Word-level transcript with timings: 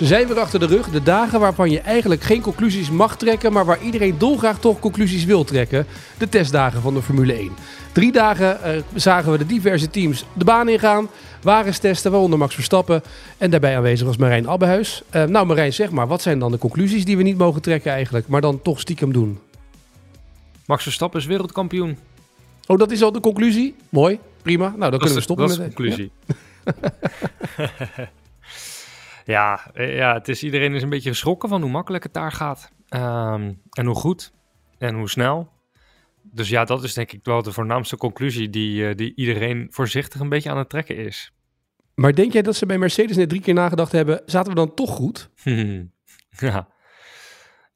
Ze 0.00 0.06
zijn 0.06 0.26
weer 0.26 0.38
achter 0.38 0.58
de 0.58 0.66
rug. 0.66 0.88
De 0.88 1.02
dagen 1.02 1.40
waarvan 1.40 1.70
je 1.70 1.80
eigenlijk 1.80 2.22
geen 2.22 2.40
conclusies 2.40 2.90
mag 2.90 3.16
trekken, 3.16 3.52
maar 3.52 3.64
waar 3.64 3.82
iedereen 3.82 4.18
dolgraag 4.18 4.58
toch 4.58 4.78
conclusies 4.78 5.24
wil 5.24 5.44
trekken. 5.44 5.86
De 6.18 6.28
testdagen 6.28 6.80
van 6.80 6.94
de 6.94 7.02
Formule 7.02 7.32
1. 7.32 7.52
Drie 7.92 8.12
dagen 8.12 8.62
eh, 8.62 8.82
zagen 8.94 9.32
we 9.32 9.38
de 9.38 9.46
diverse 9.46 9.90
teams 9.90 10.24
de 10.32 10.44
baan 10.44 10.68
ingaan. 10.68 11.08
Wagens 11.42 11.78
testen, 11.78 12.10
waaronder 12.10 12.38
Max 12.38 12.54
Verstappen. 12.54 13.02
En 13.38 13.50
daarbij 13.50 13.76
aanwezig 13.76 14.06
was 14.06 14.16
Marijn 14.16 14.48
Abbehuis. 14.48 15.02
Uh, 15.14 15.24
nou 15.24 15.46
Marijn, 15.46 15.72
zeg 15.72 15.90
maar, 15.90 16.06
wat 16.06 16.22
zijn 16.22 16.38
dan 16.38 16.50
de 16.50 16.58
conclusies 16.58 17.04
die 17.04 17.16
we 17.16 17.22
niet 17.22 17.38
mogen 17.38 17.62
trekken 17.62 17.92
eigenlijk, 17.92 18.28
maar 18.28 18.40
dan 18.40 18.62
toch 18.62 18.80
stiekem 18.80 19.12
doen? 19.12 19.38
Max 20.66 20.82
Verstappen 20.82 21.20
is 21.20 21.26
wereldkampioen. 21.26 21.98
Oh, 22.66 22.78
dat 22.78 22.90
is 22.90 23.02
al 23.02 23.12
de 23.12 23.20
conclusie? 23.20 23.74
Mooi, 23.88 24.18
prima. 24.42 24.74
Nou, 24.76 24.90
dan 24.90 24.98
kunnen 24.98 25.16
we 25.16 25.22
stoppen 25.22 25.48
dat 25.48 25.58
met 25.58 25.68
de 25.68 25.74
conclusie. 25.74 26.10
Ja. 27.56 28.10
Ja, 29.24 29.70
eh, 29.72 29.96
ja 29.96 30.14
het 30.14 30.28
is, 30.28 30.42
iedereen 30.42 30.74
is 30.74 30.82
een 30.82 30.88
beetje 30.88 31.10
geschrokken 31.10 31.48
van 31.48 31.62
hoe 31.62 31.70
makkelijk 31.70 32.04
het 32.04 32.14
daar 32.14 32.32
gaat. 32.32 32.72
Um, 32.94 33.62
en 33.70 33.86
hoe 33.86 33.94
goed 33.94 34.32
en 34.78 34.94
hoe 34.94 35.08
snel. 35.08 35.52
Dus 36.22 36.48
ja, 36.48 36.64
dat 36.64 36.82
is 36.82 36.94
denk 36.94 37.12
ik 37.12 37.24
wel 37.24 37.42
de 37.42 37.52
voornaamste 37.52 37.96
conclusie 37.96 38.50
die, 38.50 38.88
uh, 38.88 38.94
die 38.94 39.12
iedereen 39.14 39.66
voorzichtig 39.70 40.20
een 40.20 40.28
beetje 40.28 40.50
aan 40.50 40.58
het 40.58 40.68
trekken 40.68 40.96
is. 40.96 41.32
Maar 41.94 42.14
denk 42.14 42.32
jij 42.32 42.42
dat 42.42 42.56
ze 42.56 42.66
bij 42.66 42.78
Mercedes 42.78 43.16
net 43.16 43.28
drie 43.28 43.40
keer 43.40 43.54
nagedacht 43.54 43.92
hebben, 43.92 44.22
zaten 44.24 44.50
we 44.50 44.56
dan 44.56 44.74
toch 44.74 44.90
goed? 44.90 45.30
ja. 46.38 46.68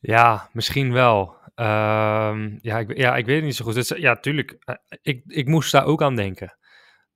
ja, 0.01 0.49
misschien 0.53 0.93
wel. 0.93 1.37
Um, 1.57 2.59
ja, 2.61 2.79
ik, 2.79 2.97
ja, 2.97 3.17
ik 3.17 3.27
weet 3.27 3.37
het 3.37 3.45
niet 3.45 3.57
zo 3.57 3.65
goed. 3.65 3.89
Ja, 3.97 4.17
tuurlijk. 4.17 4.57
Uh, 4.65 4.75
ik, 5.03 5.23
ik 5.27 5.47
moest 5.47 5.73
daar 5.73 5.85
ook 5.85 6.03
aan 6.03 6.17
denken. 6.17 6.57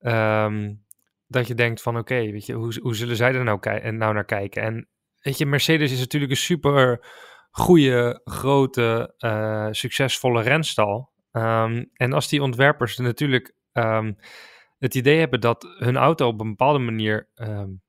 Um, 0.00 0.86
dat 1.28 1.46
je 1.46 1.54
denkt 1.54 1.82
van 1.82 1.98
oké, 1.98 2.30
weet 2.30 2.46
je, 2.46 2.52
hoe, 2.52 2.78
hoe 2.82 2.94
zullen 2.94 3.16
zij 3.16 3.34
er 3.34 3.44
nou, 3.44 3.58
nou 3.92 4.14
naar 4.14 4.24
kijken? 4.24 4.62
En 4.62 4.88
weet 5.20 5.38
je, 5.38 5.46
Mercedes 5.46 5.92
is 5.92 5.98
natuurlijk 5.98 6.32
een 6.32 6.38
super 6.38 7.06
goede, 7.50 8.20
grote, 8.24 9.14
uh, 9.18 9.68
succesvolle 9.70 10.42
renstal. 10.42 11.12
Um, 11.32 11.90
en 11.92 12.12
als 12.12 12.28
die 12.28 12.42
ontwerpers 12.42 12.96
natuurlijk 12.96 13.54
um, 13.72 14.16
het 14.78 14.94
idee 14.94 15.18
hebben 15.18 15.40
dat 15.40 15.74
hun 15.78 15.96
auto 15.96 16.26
op 16.28 16.40
een 16.40 16.48
bepaalde 16.48 16.78
manier 16.78 17.28
um, 17.34 17.82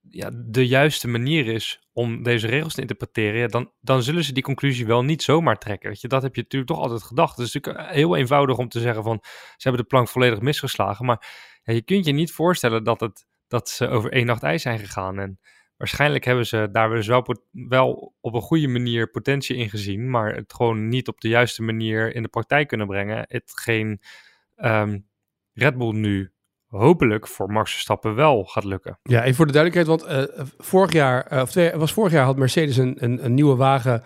ja, 0.00 0.30
de 0.46 0.66
juiste 0.66 1.08
manier 1.08 1.46
is 1.46 1.88
om 1.92 2.22
deze 2.22 2.46
regels 2.46 2.74
te 2.74 2.80
interpreteren, 2.80 3.50
dan, 3.50 3.72
dan 3.80 4.02
zullen 4.02 4.24
ze 4.24 4.32
die 4.32 4.42
conclusie 4.42 4.86
wel 4.86 5.02
niet 5.02 5.22
zomaar 5.22 5.58
trekken. 5.58 5.88
Weet 5.88 6.00
je? 6.00 6.08
Dat 6.08 6.22
heb 6.22 6.34
je 6.34 6.42
natuurlijk 6.42 6.70
toch 6.70 6.80
altijd 6.80 7.02
gedacht. 7.02 7.36
Het 7.36 7.46
is 7.46 7.52
natuurlijk 7.52 7.90
heel 7.90 8.16
eenvoudig 8.16 8.58
om 8.58 8.68
te 8.68 8.80
zeggen 8.80 9.02
van 9.02 9.18
ze 9.22 9.68
hebben 9.68 9.82
de 9.82 9.88
plank 9.88 10.08
volledig 10.08 10.40
misgeslagen, 10.40 11.06
maar 11.06 11.26
ja, 11.62 11.72
je 11.72 11.82
kunt 11.82 12.04
je 12.04 12.12
niet 12.12 12.32
voorstellen 12.32 12.84
dat, 12.84 13.00
het, 13.00 13.26
dat 13.48 13.68
ze 13.68 13.88
over 13.88 14.12
één 14.12 14.26
nacht 14.26 14.42
ijs 14.42 14.62
zijn 14.62 14.78
gegaan. 14.78 15.18
En 15.18 15.38
waarschijnlijk 15.76 16.24
hebben 16.24 16.46
ze 16.46 16.68
daar 16.72 16.88
dus 16.88 17.06
wel, 17.06 17.36
wel 17.50 18.14
op 18.20 18.34
een 18.34 18.40
goede 18.40 18.68
manier 18.68 19.10
potentie 19.10 19.56
in 19.56 19.70
gezien, 19.70 20.10
maar 20.10 20.34
het 20.34 20.54
gewoon 20.54 20.88
niet 20.88 21.08
op 21.08 21.20
de 21.20 21.28
juiste 21.28 21.62
manier 21.62 22.14
in 22.14 22.22
de 22.22 22.28
praktijk 22.28 22.68
kunnen 22.68 22.86
brengen. 22.86 23.24
Hetgeen 23.28 24.00
um, 24.56 25.08
Red 25.52 25.78
Bull 25.78 25.92
nu 25.92 26.33
hopelijk 26.74 27.28
voor 27.28 27.52
Max 27.52 27.72
Verstappen 27.72 28.14
wel 28.14 28.44
gaat 28.44 28.64
lukken. 28.64 28.98
Ja, 29.02 29.22
even 29.22 29.34
voor 29.34 29.46
de 29.46 29.52
duidelijkheid, 29.52 30.00
want 30.00 30.30
uh, 30.38 30.44
vorig 30.58 30.92
jaar, 30.92 31.32
uh, 31.32 31.40
of 31.40 31.50
twee, 31.50 31.72
was 31.74 31.92
vorig 31.92 32.12
jaar 32.12 32.24
had 32.24 32.36
Mercedes 32.36 32.76
een, 32.76 32.96
een, 32.98 33.24
een 33.24 33.34
nieuwe 33.34 33.56
wagen 33.56 34.02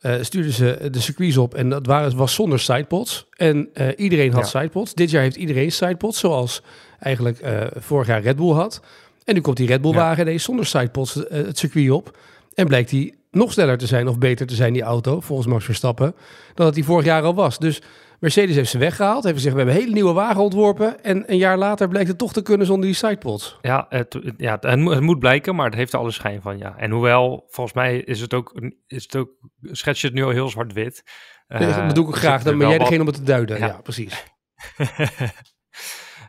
uh, 0.00 0.14
stuurden 0.20 0.52
ze 0.52 0.88
de 0.90 1.00
circuits 1.00 1.36
op 1.36 1.54
en 1.54 1.68
dat 1.68 1.86
waren, 1.86 2.16
was 2.16 2.34
zonder 2.34 2.60
sidepods. 2.60 3.26
En 3.36 3.70
iedereen 3.96 4.32
had 4.32 4.52
ja. 4.52 4.60
sidepods. 4.60 4.94
Dit 4.94 5.10
jaar 5.10 5.22
heeft 5.22 5.36
iedereen 5.36 5.72
sidepods, 5.72 6.18
zoals 6.18 6.62
eigenlijk 6.98 7.40
vorig 7.76 8.06
jaar 8.06 8.20
Red 8.20 8.36
Bull 8.36 8.52
had. 8.52 8.80
En 9.24 9.34
nu 9.34 9.40
komt 9.40 9.56
die 9.56 9.66
Red 9.66 9.80
Bull 9.80 9.92
wagen 9.92 10.32
ja. 10.32 10.38
zonder 10.38 10.66
sidepods 10.66 11.14
het 11.28 11.58
circuit 11.58 11.90
op. 11.90 12.18
En 12.54 12.66
blijkt 12.66 12.90
die 12.90 13.14
nog 13.30 13.52
sneller 13.52 13.78
te 13.78 13.86
zijn 13.86 14.08
of 14.08 14.18
beter 14.18 14.46
te 14.46 14.54
zijn, 14.54 14.72
die 14.72 14.82
auto, 14.82 15.20
volgens 15.20 15.48
Max 15.48 15.64
Verstappen, 15.64 16.14
dan 16.54 16.66
dat 16.66 16.74
die 16.74 16.84
vorig 16.84 17.04
jaar 17.04 17.22
al 17.22 17.34
was. 17.34 17.58
Dus 17.58 17.82
Mercedes 18.20 18.56
heeft 18.56 18.70
ze 18.70 18.78
weggehaald. 18.78 19.24
Heeft 19.24 19.36
gezegd, 19.36 19.54
we 19.54 19.60
hebben 19.60 19.76
een 19.76 19.82
hele 19.82 19.94
nieuwe 19.94 20.12
wagen 20.12 20.42
ontworpen. 20.42 21.04
En 21.04 21.24
een 21.26 21.36
jaar 21.36 21.58
later 21.58 21.88
blijkt 21.88 22.08
het 22.08 22.18
toch 22.18 22.32
te 22.32 22.42
kunnen 22.42 22.66
zonder 22.66 22.86
die 22.86 22.94
sidepods. 22.94 23.58
Ja, 23.62 23.86
het, 23.88 24.18
ja 24.36 24.58
het, 24.60 25.00
moet 25.00 25.18
blijken, 25.18 25.54
maar 25.54 25.66
het 25.66 25.74
heeft 25.74 25.92
er 25.92 25.98
alle 25.98 26.10
schijn 26.10 26.42
van, 26.42 26.58
ja. 26.58 26.76
En 26.76 26.90
hoewel, 26.90 27.46
volgens 27.48 27.76
mij 27.76 27.98
is 27.98 28.20
het 28.20 28.34
ook, 28.34 28.62
is 28.86 29.02
het 29.02 29.16
ook 29.16 29.30
schets 29.62 30.00
je 30.00 30.06
het 30.06 30.16
nu 30.16 30.22
al 30.22 30.30
heel 30.30 30.48
zwart-wit. 30.48 31.02
Uh, 31.48 31.60
ja, 31.60 31.86
dat 31.86 31.94
doe 31.94 32.08
ik 32.08 32.14
graag. 32.14 32.42
Dan 32.42 32.58
ben 32.58 32.68
jij 32.68 32.78
degene 32.78 33.00
om 33.00 33.06
het 33.06 33.16
te 33.16 33.22
duiden. 33.22 33.58
Ja, 33.58 33.66
ja 33.66 33.80
precies. 33.82 34.24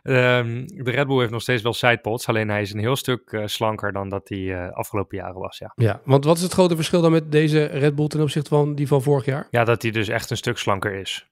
um, 0.02 0.66
de 0.84 0.90
Red 0.90 1.06
Bull 1.06 1.18
heeft 1.18 1.30
nog 1.30 1.42
steeds 1.42 1.62
wel 1.62 1.72
sidepods, 1.72 2.26
alleen 2.26 2.48
hij 2.48 2.60
is 2.60 2.72
een 2.72 2.80
heel 2.80 2.96
stuk 2.96 3.32
uh, 3.32 3.46
slanker 3.46 3.92
dan 3.92 4.08
dat 4.08 4.28
hij 4.28 4.38
uh, 4.38 4.70
afgelopen 4.70 5.16
jaren 5.16 5.40
was. 5.40 5.58
Ja. 5.58 5.72
ja, 5.74 6.00
want 6.04 6.24
wat 6.24 6.36
is 6.36 6.42
het 6.42 6.52
grote 6.52 6.76
verschil 6.76 7.00
dan 7.00 7.12
met 7.12 7.32
deze 7.32 7.64
Red 7.64 7.94
Bull 7.94 8.06
ten 8.06 8.20
opzichte 8.20 8.48
van 8.48 8.74
die 8.74 8.86
van 8.86 9.02
vorig 9.02 9.24
jaar? 9.24 9.46
Ja, 9.50 9.64
dat 9.64 9.82
hij 9.82 9.90
dus 9.90 10.08
echt 10.08 10.30
een 10.30 10.36
stuk 10.36 10.58
slanker 10.58 10.94
is. 10.94 11.29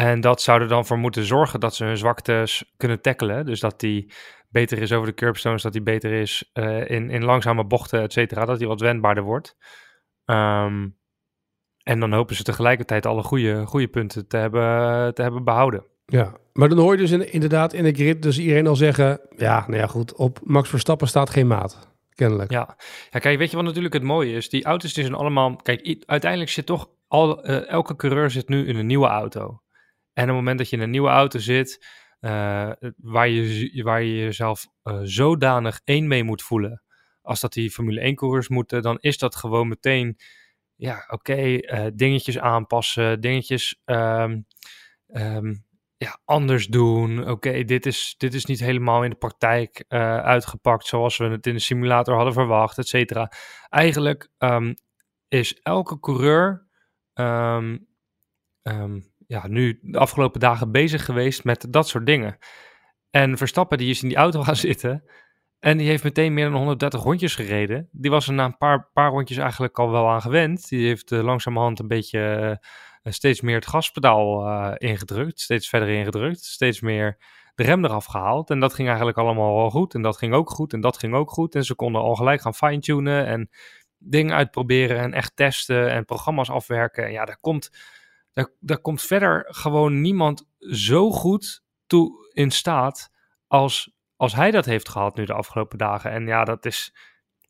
En 0.00 0.20
dat 0.20 0.42
zou 0.42 0.60
er 0.60 0.68
dan 0.68 0.86
voor 0.86 0.98
moeten 0.98 1.24
zorgen 1.24 1.60
dat 1.60 1.74
ze 1.74 1.84
hun 1.84 1.96
zwaktes 1.96 2.72
kunnen 2.76 3.00
tackelen. 3.00 3.46
Dus 3.46 3.60
dat 3.60 3.80
die 3.80 4.12
beter 4.48 4.78
is 4.78 4.92
over 4.92 5.06
de 5.06 5.14
curbstones, 5.14 5.62
dat 5.62 5.72
hij 5.72 5.82
beter 5.82 6.12
is 6.12 6.50
uh, 6.54 6.90
in, 6.90 7.10
in 7.10 7.24
langzame 7.24 7.64
bochten, 7.64 8.02
et 8.02 8.12
cetera. 8.12 8.44
Dat 8.44 8.58
hij 8.58 8.68
wat 8.68 8.80
wendbaarder 8.80 9.24
wordt. 9.24 9.56
Um, 10.24 10.98
en 11.82 12.00
dan 12.00 12.12
hopen 12.12 12.36
ze 12.36 12.42
tegelijkertijd 12.42 13.06
alle 13.06 13.22
goede, 13.22 13.66
goede 13.66 13.88
punten 13.88 14.28
te 14.28 14.36
hebben, 14.36 15.14
te 15.14 15.22
hebben 15.22 15.44
behouden. 15.44 15.84
Ja, 16.06 16.36
maar 16.52 16.68
dan 16.68 16.78
hoor 16.78 16.92
je 16.92 16.98
dus 16.98 17.10
in, 17.10 17.32
inderdaad 17.32 17.72
in 17.72 17.84
de 17.84 17.92
grid 17.92 18.22
dus 18.22 18.38
iedereen 18.38 18.66
al 18.66 18.76
zeggen... 18.76 19.20
ja, 19.36 19.64
nou 19.66 19.78
ja, 19.80 19.86
goed, 19.86 20.14
op 20.14 20.38
Max 20.42 20.68
Verstappen 20.68 21.08
staat 21.08 21.30
geen 21.30 21.46
maat, 21.46 21.94
kennelijk. 22.14 22.50
Ja, 22.50 22.76
ja 23.10 23.18
kijk, 23.18 23.38
weet 23.38 23.50
je 23.50 23.56
wat 23.56 23.64
natuurlijk 23.64 23.94
het 23.94 24.02
mooie 24.02 24.32
is? 24.32 24.48
Die 24.48 24.64
auto's 24.64 24.92
die 24.92 25.04
zijn 25.04 25.16
allemaal... 25.16 25.56
Kijk, 25.56 26.02
uiteindelijk 26.06 26.50
zit 26.50 26.66
toch... 26.66 26.88
Al, 27.08 27.50
uh, 27.50 27.68
elke 27.68 27.96
coureur 27.96 28.30
zit 28.30 28.48
nu 28.48 28.66
in 28.66 28.76
een 28.76 28.86
nieuwe 28.86 29.06
auto. 29.06 29.62
En 30.12 30.22
op 30.22 30.28
het 30.28 30.36
moment 30.36 30.58
dat 30.58 30.70
je 30.70 30.76
in 30.76 30.82
een 30.82 30.90
nieuwe 30.90 31.08
auto 31.08 31.38
zit, 31.38 31.86
uh, 32.20 32.70
waar, 32.96 33.28
je, 33.28 33.82
waar 33.82 34.02
je 34.02 34.16
jezelf 34.16 34.66
uh, 34.84 34.98
zodanig 35.02 35.80
één 35.84 36.08
mee 36.08 36.24
moet 36.24 36.42
voelen, 36.42 36.82
als 37.22 37.40
dat 37.40 37.52
die 37.52 37.70
Formule 37.70 38.00
1 38.00 38.14
coureurs 38.14 38.48
moeten, 38.48 38.82
dan 38.82 38.98
is 39.00 39.18
dat 39.18 39.36
gewoon 39.36 39.68
meteen, 39.68 40.18
ja, 40.74 41.04
oké, 41.08 41.42
uh, 41.42 41.86
dingetjes 41.94 42.38
aanpassen, 42.38 43.20
dingetjes 43.20 43.80
um, 43.84 44.46
um, 45.06 45.64
ja, 45.96 46.20
anders 46.24 46.66
doen. 46.66 47.28
Oké, 47.28 47.64
dit, 47.64 47.86
is, 47.86 48.14
dit 48.18 48.34
is 48.34 48.44
niet 48.44 48.60
helemaal 48.60 49.04
in 49.04 49.10
de 49.10 49.16
praktijk 49.16 49.84
uitgepakt 49.88 50.86
zoals 50.86 51.16
we 51.16 51.24
het 51.24 51.46
in 51.46 51.54
de 51.54 51.60
simulator 51.60 52.14
hadden 52.14 52.32
verwacht, 52.32 52.78
et 52.78 52.88
cetera. 52.88 53.32
Eigenlijk 53.68 54.28
um, 54.38 54.74
is 55.28 55.60
elke 55.62 56.00
coureur 56.00 56.66
ja, 59.30 59.46
nu 59.46 59.78
de 59.82 59.98
afgelopen 59.98 60.40
dagen 60.40 60.72
bezig 60.72 61.04
geweest 61.04 61.44
met 61.44 61.66
dat 61.68 61.88
soort 61.88 62.06
dingen. 62.06 62.38
En 63.10 63.36
Verstappen 63.36 63.78
die 63.78 63.90
is 63.90 64.02
in 64.02 64.08
die 64.08 64.16
auto 64.16 64.42
gaan 64.44 64.56
zitten 64.56 65.04
en 65.58 65.78
die 65.78 65.88
heeft 65.88 66.04
meteen 66.04 66.34
meer 66.34 66.44
dan 66.44 66.56
130 66.56 67.02
rondjes 67.02 67.34
gereden. 67.34 67.88
Die 67.92 68.10
was 68.10 68.26
er 68.26 68.32
na 68.32 68.44
een 68.44 68.56
paar, 68.56 68.90
paar 68.92 69.10
rondjes 69.10 69.38
eigenlijk 69.38 69.78
al 69.78 69.90
wel 69.90 70.08
aan 70.08 70.20
gewend. 70.20 70.68
Die 70.68 70.86
heeft 70.86 71.10
uh, 71.10 71.22
langzamerhand 71.22 71.78
een 71.78 71.88
beetje 71.88 72.58
uh, 73.02 73.12
steeds 73.12 73.40
meer 73.40 73.54
het 73.54 73.66
gaspedaal 73.66 74.76
ingedrukt, 74.76 75.40
steeds 75.40 75.68
verder 75.68 75.88
ingedrukt, 75.88 76.44
steeds 76.44 76.80
meer 76.80 77.18
de 77.54 77.62
rem 77.62 77.84
eraf 77.84 78.04
gehaald. 78.04 78.50
En 78.50 78.60
dat 78.60 78.74
ging 78.74 78.88
eigenlijk 78.88 79.18
allemaal 79.18 79.56
wel 79.56 79.70
goed 79.70 79.94
en 79.94 80.02
dat 80.02 80.16
ging 80.16 80.34
ook 80.34 80.50
goed 80.50 80.72
en 80.72 80.80
dat 80.80 80.98
ging 80.98 81.14
ook 81.14 81.30
goed. 81.30 81.54
En 81.54 81.64
ze 81.64 81.74
konden 81.74 82.02
al 82.02 82.14
gelijk 82.14 82.40
gaan 82.40 82.54
fine-tunen 82.54 83.26
en 83.26 83.50
dingen 83.98 84.34
uitproberen 84.34 84.98
en 84.98 85.12
echt 85.12 85.36
testen 85.36 85.90
en 85.90 86.04
programma's 86.04 86.50
afwerken. 86.50 87.04
En 87.04 87.12
ja, 87.12 87.24
daar 87.24 87.40
komt 87.40 87.70
daar, 88.32 88.48
daar 88.60 88.80
komt 88.80 89.02
verder 89.02 89.46
gewoon 89.48 90.00
niemand 90.00 90.46
zo 90.58 91.10
goed 91.10 91.62
toe 91.86 92.30
in 92.32 92.50
staat 92.50 93.10
als, 93.46 93.92
als 94.16 94.34
hij 94.34 94.50
dat 94.50 94.64
heeft 94.64 94.88
gehad 94.88 95.16
nu 95.16 95.24
de 95.24 95.32
afgelopen 95.32 95.78
dagen. 95.78 96.10
En 96.10 96.26
ja, 96.26 96.44
dat 96.44 96.66
is 96.66 96.94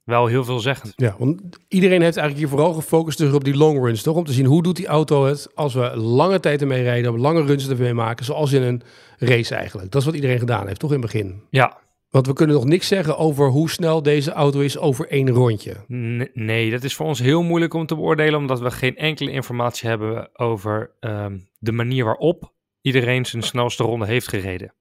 wel 0.04 0.26
heel 0.26 0.44
veelzeggend. 0.44 0.92
Ja, 0.96 1.14
want 1.18 1.40
iedereen 1.68 2.02
heeft 2.02 2.16
eigenlijk 2.16 2.48
hier 2.48 2.58
vooral 2.58 2.72
gefocust 2.72 3.18
dus 3.18 3.32
op 3.32 3.44
die 3.44 3.56
long 3.56 3.78
runs, 3.84 4.02
toch? 4.02 4.16
Om 4.16 4.24
te 4.24 4.32
zien 4.32 4.46
hoe 4.46 4.62
doet 4.62 4.76
die 4.76 4.86
auto 4.86 5.24
het 5.24 5.54
als 5.54 5.74
we 5.74 5.96
lange 5.96 6.40
tijd 6.40 6.60
ermee 6.60 6.82
rijden, 6.82 7.20
lange 7.20 7.44
runs 7.44 7.68
ermee 7.68 7.94
maken, 7.94 8.24
zoals 8.24 8.52
in 8.52 8.62
een 8.62 8.82
race 9.18 9.54
eigenlijk. 9.54 9.90
Dat 9.90 10.00
is 10.00 10.06
wat 10.06 10.16
iedereen 10.16 10.38
gedaan 10.38 10.66
heeft, 10.66 10.80
toch 10.80 10.92
in 10.92 11.02
het 11.02 11.12
begin? 11.12 11.42
Ja, 11.50 11.78
Want 12.10 12.26
we 12.26 12.32
kunnen 12.32 12.56
nog 12.56 12.64
niks 12.64 12.86
zeggen 12.86 13.18
over 13.18 13.48
hoe 13.48 13.70
snel 13.70 14.02
deze 14.02 14.32
auto 14.32 14.60
is 14.60 14.78
over 14.78 15.08
één 15.08 15.30
rondje. 15.30 15.76
Nee, 16.34 16.70
dat 16.70 16.84
is 16.84 16.94
voor 16.94 17.06
ons 17.06 17.18
heel 17.18 17.42
moeilijk 17.42 17.74
om 17.74 17.86
te 17.86 17.94
beoordelen, 17.94 18.38
omdat 18.38 18.60
we 18.60 18.70
geen 18.70 18.96
enkele 18.96 19.30
informatie 19.30 19.88
hebben 19.88 20.38
over 20.38 20.90
ehm, 21.00 21.38
de 21.58 21.72
manier 21.72 22.04
waarop 22.04 22.52
iedereen 22.80 23.26
zijn 23.26 23.42
snelste 23.42 23.82
ronde 23.82 24.06
heeft 24.06 24.28
gereden. 24.28 24.74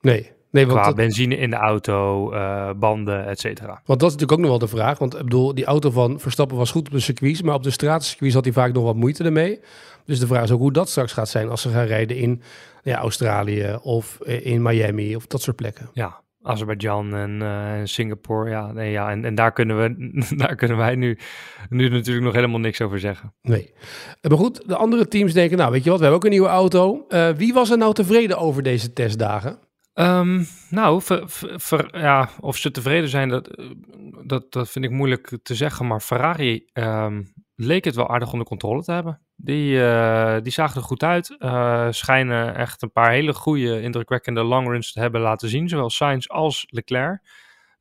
Nee, 0.00 0.30
nee 0.50 0.66
want, 0.66 0.78
Qua 0.78 0.86
dat, 0.86 0.96
benzine 0.96 1.36
in 1.36 1.50
de 1.50 1.56
auto, 1.56 2.30
eh, 2.32 2.70
banden, 2.76 3.26
et 3.26 3.40
cetera. 3.40 3.82
want 3.84 4.00
dat 4.00 4.10
is 4.10 4.16
natuurlijk 4.16 4.32
ook 4.32 4.38
nog 4.38 4.48
wel 4.48 4.68
de 4.68 4.76
vraag. 4.76 4.98
Want 4.98 5.14
ik 5.14 5.22
bedoel, 5.22 5.54
die 5.54 5.64
auto 5.64 5.90
van 5.90 6.20
Verstappen 6.20 6.56
was 6.56 6.70
goed 6.70 6.86
op 6.86 6.92
de 6.92 7.00
circuits, 7.00 7.42
maar 7.42 7.54
op 7.54 7.62
de 7.62 7.70
stratencircuits 7.70 8.34
had 8.34 8.44
hij 8.44 8.52
vaak 8.52 8.72
nog 8.72 8.84
wat 8.84 8.96
moeite 8.96 9.24
ermee. 9.24 9.60
Dus 10.04 10.18
de 10.18 10.26
vraag 10.26 10.42
is 10.42 10.50
ook 10.50 10.60
hoe 10.60 10.72
dat 10.72 10.88
straks 10.88 11.12
gaat 11.12 11.28
zijn 11.28 11.48
als 11.48 11.62
ze 11.62 11.68
gaan 11.68 11.86
rijden 11.86 12.16
in 12.16 12.42
ja, 12.82 12.98
Australië 12.98 13.78
of 13.82 14.20
eh, 14.20 14.46
in 14.46 14.62
Miami 14.62 15.16
of 15.16 15.26
dat 15.26 15.42
soort 15.42 15.56
plekken. 15.56 15.90
Ja, 15.92 16.22
Azerbeidzjan 16.42 17.14
en, 17.14 17.42
en 17.42 17.88
Singapore, 17.88 18.50
ja, 18.50 18.72
nee, 18.72 18.90
ja 18.90 19.10
en, 19.10 19.24
en 19.24 19.34
daar, 19.34 19.52
kunnen 19.52 19.76
we, 19.78 20.12
daar 20.36 20.54
kunnen 20.54 20.76
wij 20.76 20.94
nu, 20.94 21.18
nu 21.68 21.88
natuurlijk 21.88 22.24
nog 22.24 22.34
helemaal 22.34 22.60
niks 22.60 22.80
over 22.80 22.98
zeggen. 23.00 23.34
Nee. 23.42 23.72
Maar 24.28 24.38
goed, 24.38 24.68
de 24.68 24.76
andere 24.76 25.08
teams 25.08 25.32
denken, 25.32 25.58
nou 25.58 25.72
weet 25.72 25.84
je 25.84 25.90
wat, 25.90 25.98
we 25.98 26.04
hebben 26.04 26.20
ook 26.22 26.30
een 26.32 26.38
nieuwe 26.38 26.54
auto. 26.54 27.04
Eh, 27.08 27.28
wie 27.28 27.52
was 27.52 27.70
er 27.70 27.78
nou 27.78 27.94
tevreden 27.94 28.38
over 28.38 28.62
deze 28.62 28.92
testdagen? 28.92 29.58
Ehm, 29.92 30.42
nou, 30.70 31.02
ver- 31.02 31.28
ver- 31.30 31.60
ver- 31.60 31.98
ja, 31.98 32.28
of 32.40 32.56
ze 32.56 32.70
tevreden 32.70 33.08
zijn, 33.08 33.28
dat, 33.28 33.48
eh, 33.48 33.64
dat, 34.24 34.52
dat 34.52 34.70
vind 34.70 34.84
ik 34.84 34.90
moeilijk 34.90 35.38
te 35.42 35.54
zeggen. 35.54 35.86
Maar 35.86 36.00
Ferrari 36.00 36.68
ehm, 36.72 37.22
leek 37.54 37.84
het 37.84 37.94
wel 37.94 38.08
aardig 38.08 38.32
onder 38.32 38.46
controle 38.46 38.82
te 38.82 38.92
hebben. 38.92 39.20
Die, 39.44 39.84
eh, 39.84 40.42
die 40.42 40.52
zagen 40.52 40.76
er 40.80 40.86
goed 40.86 41.02
uit. 41.02 41.36
eh, 41.38 41.86
schijnen 41.90 42.54
echt 42.56 42.82
een 42.82 42.92
paar 42.92 43.10
hele 43.10 43.34
goede, 43.34 43.80
indrukwekkende 43.80 44.42
longruns 44.42 44.92
te 44.92 45.00
hebben 45.00 45.20
laten 45.20 45.48
zien. 45.48 45.68
Zowel 45.68 45.90
Sainz 45.90 46.26
als 46.26 46.66
Leclerc. 46.68 47.20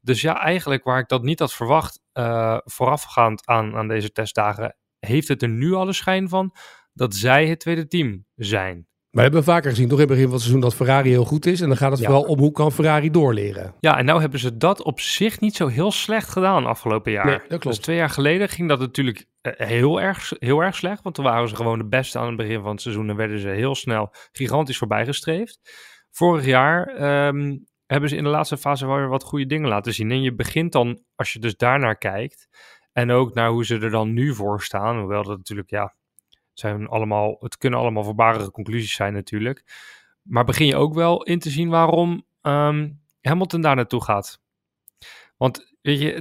Dus 0.01 0.21
ja, 0.21 0.39
eigenlijk 0.39 0.83
waar 0.83 0.99
ik 0.99 1.07
dat 1.07 1.23
niet 1.23 1.39
had 1.39 1.53
verwacht, 1.53 2.01
eh, 2.11 2.57
voorafgaand 2.63 3.47
aan, 3.47 3.75
aan 3.75 3.87
deze 3.87 4.11
testdagen, 4.11 4.75
heeft 4.99 5.27
het 5.27 5.41
er 5.41 5.49
nu 5.49 5.73
al 5.73 5.85
de 5.85 5.93
schijn 5.93 6.29
van 6.29 6.55
dat 6.93 7.15
zij 7.15 7.47
het 7.47 7.59
tweede 7.59 7.87
team 7.87 8.25
zijn. 8.35 8.87
Maar 9.11 9.23
we 9.23 9.29
hebben 9.35 9.53
vaker 9.53 9.69
gezien, 9.69 9.87
toch 9.87 9.99
in 9.99 10.03
het 10.03 10.09
begin 10.13 10.23
van 10.23 10.33
het 10.33 10.41
seizoen, 10.41 10.61
dat 10.61 10.75
Ferrari 10.75 11.09
heel 11.09 11.25
goed 11.25 11.45
is. 11.45 11.61
En 11.61 11.67
dan 11.67 11.77
gaat 11.77 11.91
het 11.91 11.99
Ja. 11.99 12.05
vooral 12.05 12.23
om 12.23 12.39
hoe 12.39 12.51
kan 12.51 12.71
Ferrari 12.71 13.11
doorleren. 13.11 13.73
Ja, 13.79 13.97
en 13.97 14.05
nou 14.05 14.21
hebben 14.21 14.39
ze 14.39 14.57
dat 14.57 14.83
op 14.83 14.99
zich 14.99 15.39
niet 15.39 15.55
zo 15.55 15.67
heel 15.67 15.91
slecht 15.91 16.29
gedaan 16.29 16.65
afgelopen 16.65 17.11
jaar. 17.11 17.25
Nee, 17.25 17.37
dat 17.37 17.47
klopt. 17.47 17.63
Dus 17.63 17.77
twee 17.77 17.95
jaar 17.95 18.09
geleden 18.09 18.49
ging 18.49 18.69
dat 18.69 18.79
natuurlijk 18.79 19.25
eh, 19.41 19.67
heel 19.67 20.01
erg, 20.01 20.33
heel 20.39 20.59
erg 20.63 20.75
slecht. 20.75 21.03
Want 21.03 21.15
toen 21.15 21.25
waren 21.25 21.49
ze 21.49 21.55
gewoon 21.55 21.77
de 21.77 21.85
beste 21.87 22.19
aan 22.19 22.27
het 22.27 22.35
begin 22.35 22.61
van 22.61 22.71
het 22.71 22.81
seizoen. 22.81 23.09
En 23.09 23.15
werden 23.15 23.39
ze 23.39 23.47
heel 23.47 23.75
snel 23.75 24.13
gigantisch 24.31 24.77
voorbijgestreefd. 24.77 25.59
Vorig 26.11 26.45
jaar 26.45 26.87
ehm, 26.87 27.57
hebben 27.85 28.09
ze 28.09 28.15
in 28.15 28.23
de 28.23 28.29
laatste 28.29 28.57
fase 28.57 28.85
wel 28.87 28.95
weer 28.95 29.07
wat 29.09 29.23
goede 29.23 29.45
dingen 29.45 29.69
laten 29.69 29.93
zien. 29.93 30.11
En 30.11 30.21
je 30.21 30.33
begint 30.35 30.71
dan, 30.71 31.03
als 31.15 31.33
je 31.33 31.39
dus 31.39 31.55
daarnaar 31.57 31.97
kijkt. 31.97 32.47
En 32.93 33.11
ook 33.11 33.33
naar 33.33 33.49
hoe 33.49 33.65
ze 33.65 33.79
er 33.79 33.89
dan 33.89 34.13
nu 34.13 34.33
voor 34.35 34.61
staan. 34.61 34.99
Hoewel 34.99 35.23
dat 35.23 35.37
natuurlijk, 35.37 35.69
ja, 35.69 35.95
zijn 36.61 36.87
allemaal, 36.87 37.37
het 37.39 37.57
kunnen 37.57 37.79
allemaal 37.79 38.03
voorbarige 38.03 38.51
conclusies 38.51 38.93
zijn 38.93 39.13
natuurlijk. 39.13 39.63
Maar 40.21 40.45
begin 40.45 40.67
je 40.67 40.75
ook 40.75 40.93
wel 40.93 41.23
in 41.23 41.39
te 41.39 41.49
zien 41.49 41.69
waarom 41.69 42.25
ehm, 42.41 42.89
Hamilton 43.21 43.61
daar 43.61 43.75
naartoe 43.75 44.03
gaat. 44.03 44.41
Want 45.37 45.75
weet 45.81 45.99
je, 45.99 46.15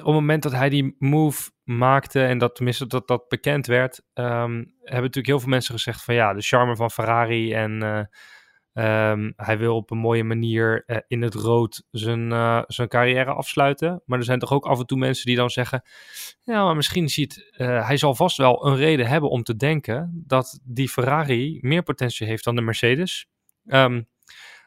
op 0.00 0.06
het 0.06 0.14
moment 0.14 0.42
dat 0.42 0.52
hij 0.52 0.68
die 0.68 0.96
move 0.98 1.50
maakte 1.64 2.24
en 2.24 2.38
dat 2.38 2.54
tenminste 2.54 2.86
dat 2.86 3.08
dat 3.08 3.28
bekend 3.28 3.66
werd, 3.66 4.02
ehm, 4.12 4.54
hebben 4.82 5.02
natuurlijk 5.02 5.26
heel 5.26 5.40
veel 5.40 5.48
mensen 5.48 5.74
gezegd 5.74 6.04
van 6.04 6.14
ja, 6.14 6.32
de 6.34 6.42
charme 6.42 6.76
van 6.76 6.90
Ferrari 6.90 7.52
en 7.52 7.82
eh, 7.82 8.04
ehm, 8.76 9.30
hij 9.36 9.58
wil 9.58 9.76
op 9.76 9.90
een 9.90 9.98
mooie 9.98 10.24
manier 10.24 10.82
eh, 10.86 10.96
in 11.08 11.22
het 11.22 11.34
rood 11.34 11.82
zijn, 11.90 12.32
eh, 12.32 12.62
zijn 12.66 12.88
carrière 12.88 13.32
afsluiten. 13.32 14.02
Maar 14.04 14.18
er 14.18 14.24
zijn 14.24 14.38
toch 14.38 14.52
ook 14.52 14.66
af 14.66 14.78
en 14.78 14.86
toe 14.86 14.98
mensen 14.98 15.26
die 15.26 15.36
dan 15.36 15.50
zeggen, 15.50 15.82
ja, 16.42 16.64
maar 16.64 16.76
misschien 16.76 17.08
ziet 17.08 17.50
eh, 17.56 17.86
hij 17.86 17.96
zal 17.96 18.14
vast 18.14 18.36
wel 18.36 18.66
een 18.66 18.76
reden 18.76 19.06
hebben 19.06 19.30
om 19.30 19.42
te 19.42 19.56
denken 19.56 20.22
dat 20.26 20.60
die 20.64 20.88
Ferrari 20.88 21.58
meer 21.60 21.82
potentie 21.82 22.26
heeft 22.26 22.44
dan 22.44 22.54
de 22.54 22.60
Mercedes. 22.60 23.26
Ehm, 23.66 24.02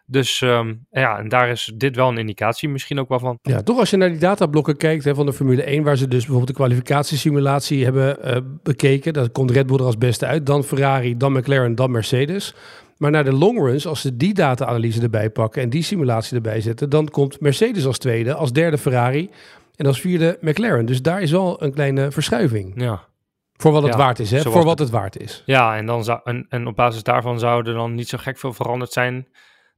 dus 0.06 0.41
ehm, 0.41 0.75
ja, 0.89 1.17
en 1.17 1.29
daar 1.29 1.50
is 1.50 1.71
dit 1.75 1.95
wel 1.95 2.09
een 2.09 2.17
indicatie 2.17 2.69
misschien 2.69 3.00
ook 3.00 3.09
wel 3.09 3.19
van. 3.19 3.39
Ja, 3.41 3.61
toch 3.61 3.79
als 3.79 3.89
je 3.89 3.97
naar 3.97 4.09
die 4.09 4.19
datablokken 4.19 4.77
kijkt 4.77 5.03
hè, 5.03 5.15
van 5.15 5.25
de 5.25 5.33
Formule 5.33 5.63
1, 5.63 5.83
waar 5.83 5.97
ze 5.97 6.07
dus 6.07 6.19
bijvoorbeeld 6.19 6.47
de 6.47 6.63
kwalificatiesimulatie 6.63 7.83
hebben 7.83 8.59
bekeken, 8.63 9.13
dat 9.13 9.31
komt 9.31 9.51
Red 9.51 9.67
Bull 9.67 9.77
er 9.77 9.85
als 9.85 9.97
beste 9.97 10.25
uit, 10.25 10.45
dan 10.45 10.63
Ferrari, 10.63 11.17
dan 11.17 11.31
McLaren, 11.31 11.75
dan 11.75 11.91
Mercedes. 11.91 12.53
Maar 13.00 13.12
naar 13.12 13.24
de 13.24 13.34
longruns, 13.34 13.88
als 13.88 14.01
ze 14.01 14.16
die 14.18 14.34
data-analyse 14.34 15.01
erbij 15.01 15.30
pakken 15.30 15.62
en 15.62 15.69
die 15.69 15.84
simulatie 15.84 16.36
erbij 16.36 16.62
zetten, 16.62 16.90
dan 16.90 17.10
komt 17.10 17.40
Mercedes 17.40 17.86
als 17.86 17.98
tweede, 17.98 18.34
als 18.34 18.51
derde 18.51 18.78
Ferrari 18.78 19.30
en 19.75 19.86
als 19.86 20.01
vierde 20.01 20.38
McLaren. 20.42 20.86
Dus 20.86 21.01
daar 21.01 21.22
is 21.22 21.31
wel 21.31 21.63
een 21.63 21.74
kleine 21.74 22.12
verschuiving. 22.12 22.74
Ja, 22.75 23.07
Voor 23.54 23.72
wat 23.72 23.84
het 23.84 23.92
Ja, 23.92 23.98
waard 23.98 24.19
is, 24.19 24.31
hè? 24.31 24.42
Voor 24.42 24.63
wat 24.63 24.80
het 24.80 24.90
waard 24.90 25.18
is. 25.19 25.44
ja 25.46 25.78
en, 25.78 25.86
dan 25.86 26.04
zou, 26.04 26.19
en, 26.24 26.46
en 26.50 26.68
op 26.68 26.75
basis 26.75 27.04
daarvan 27.04 27.40
zou 27.40 27.68
er 27.68 27.74
dan 27.74 27.96
niet 27.96 28.10
zo 28.10 28.18
gek 28.18 28.38
veel 28.38 28.54
veranderd 28.54 28.92
zijn 28.92 29.28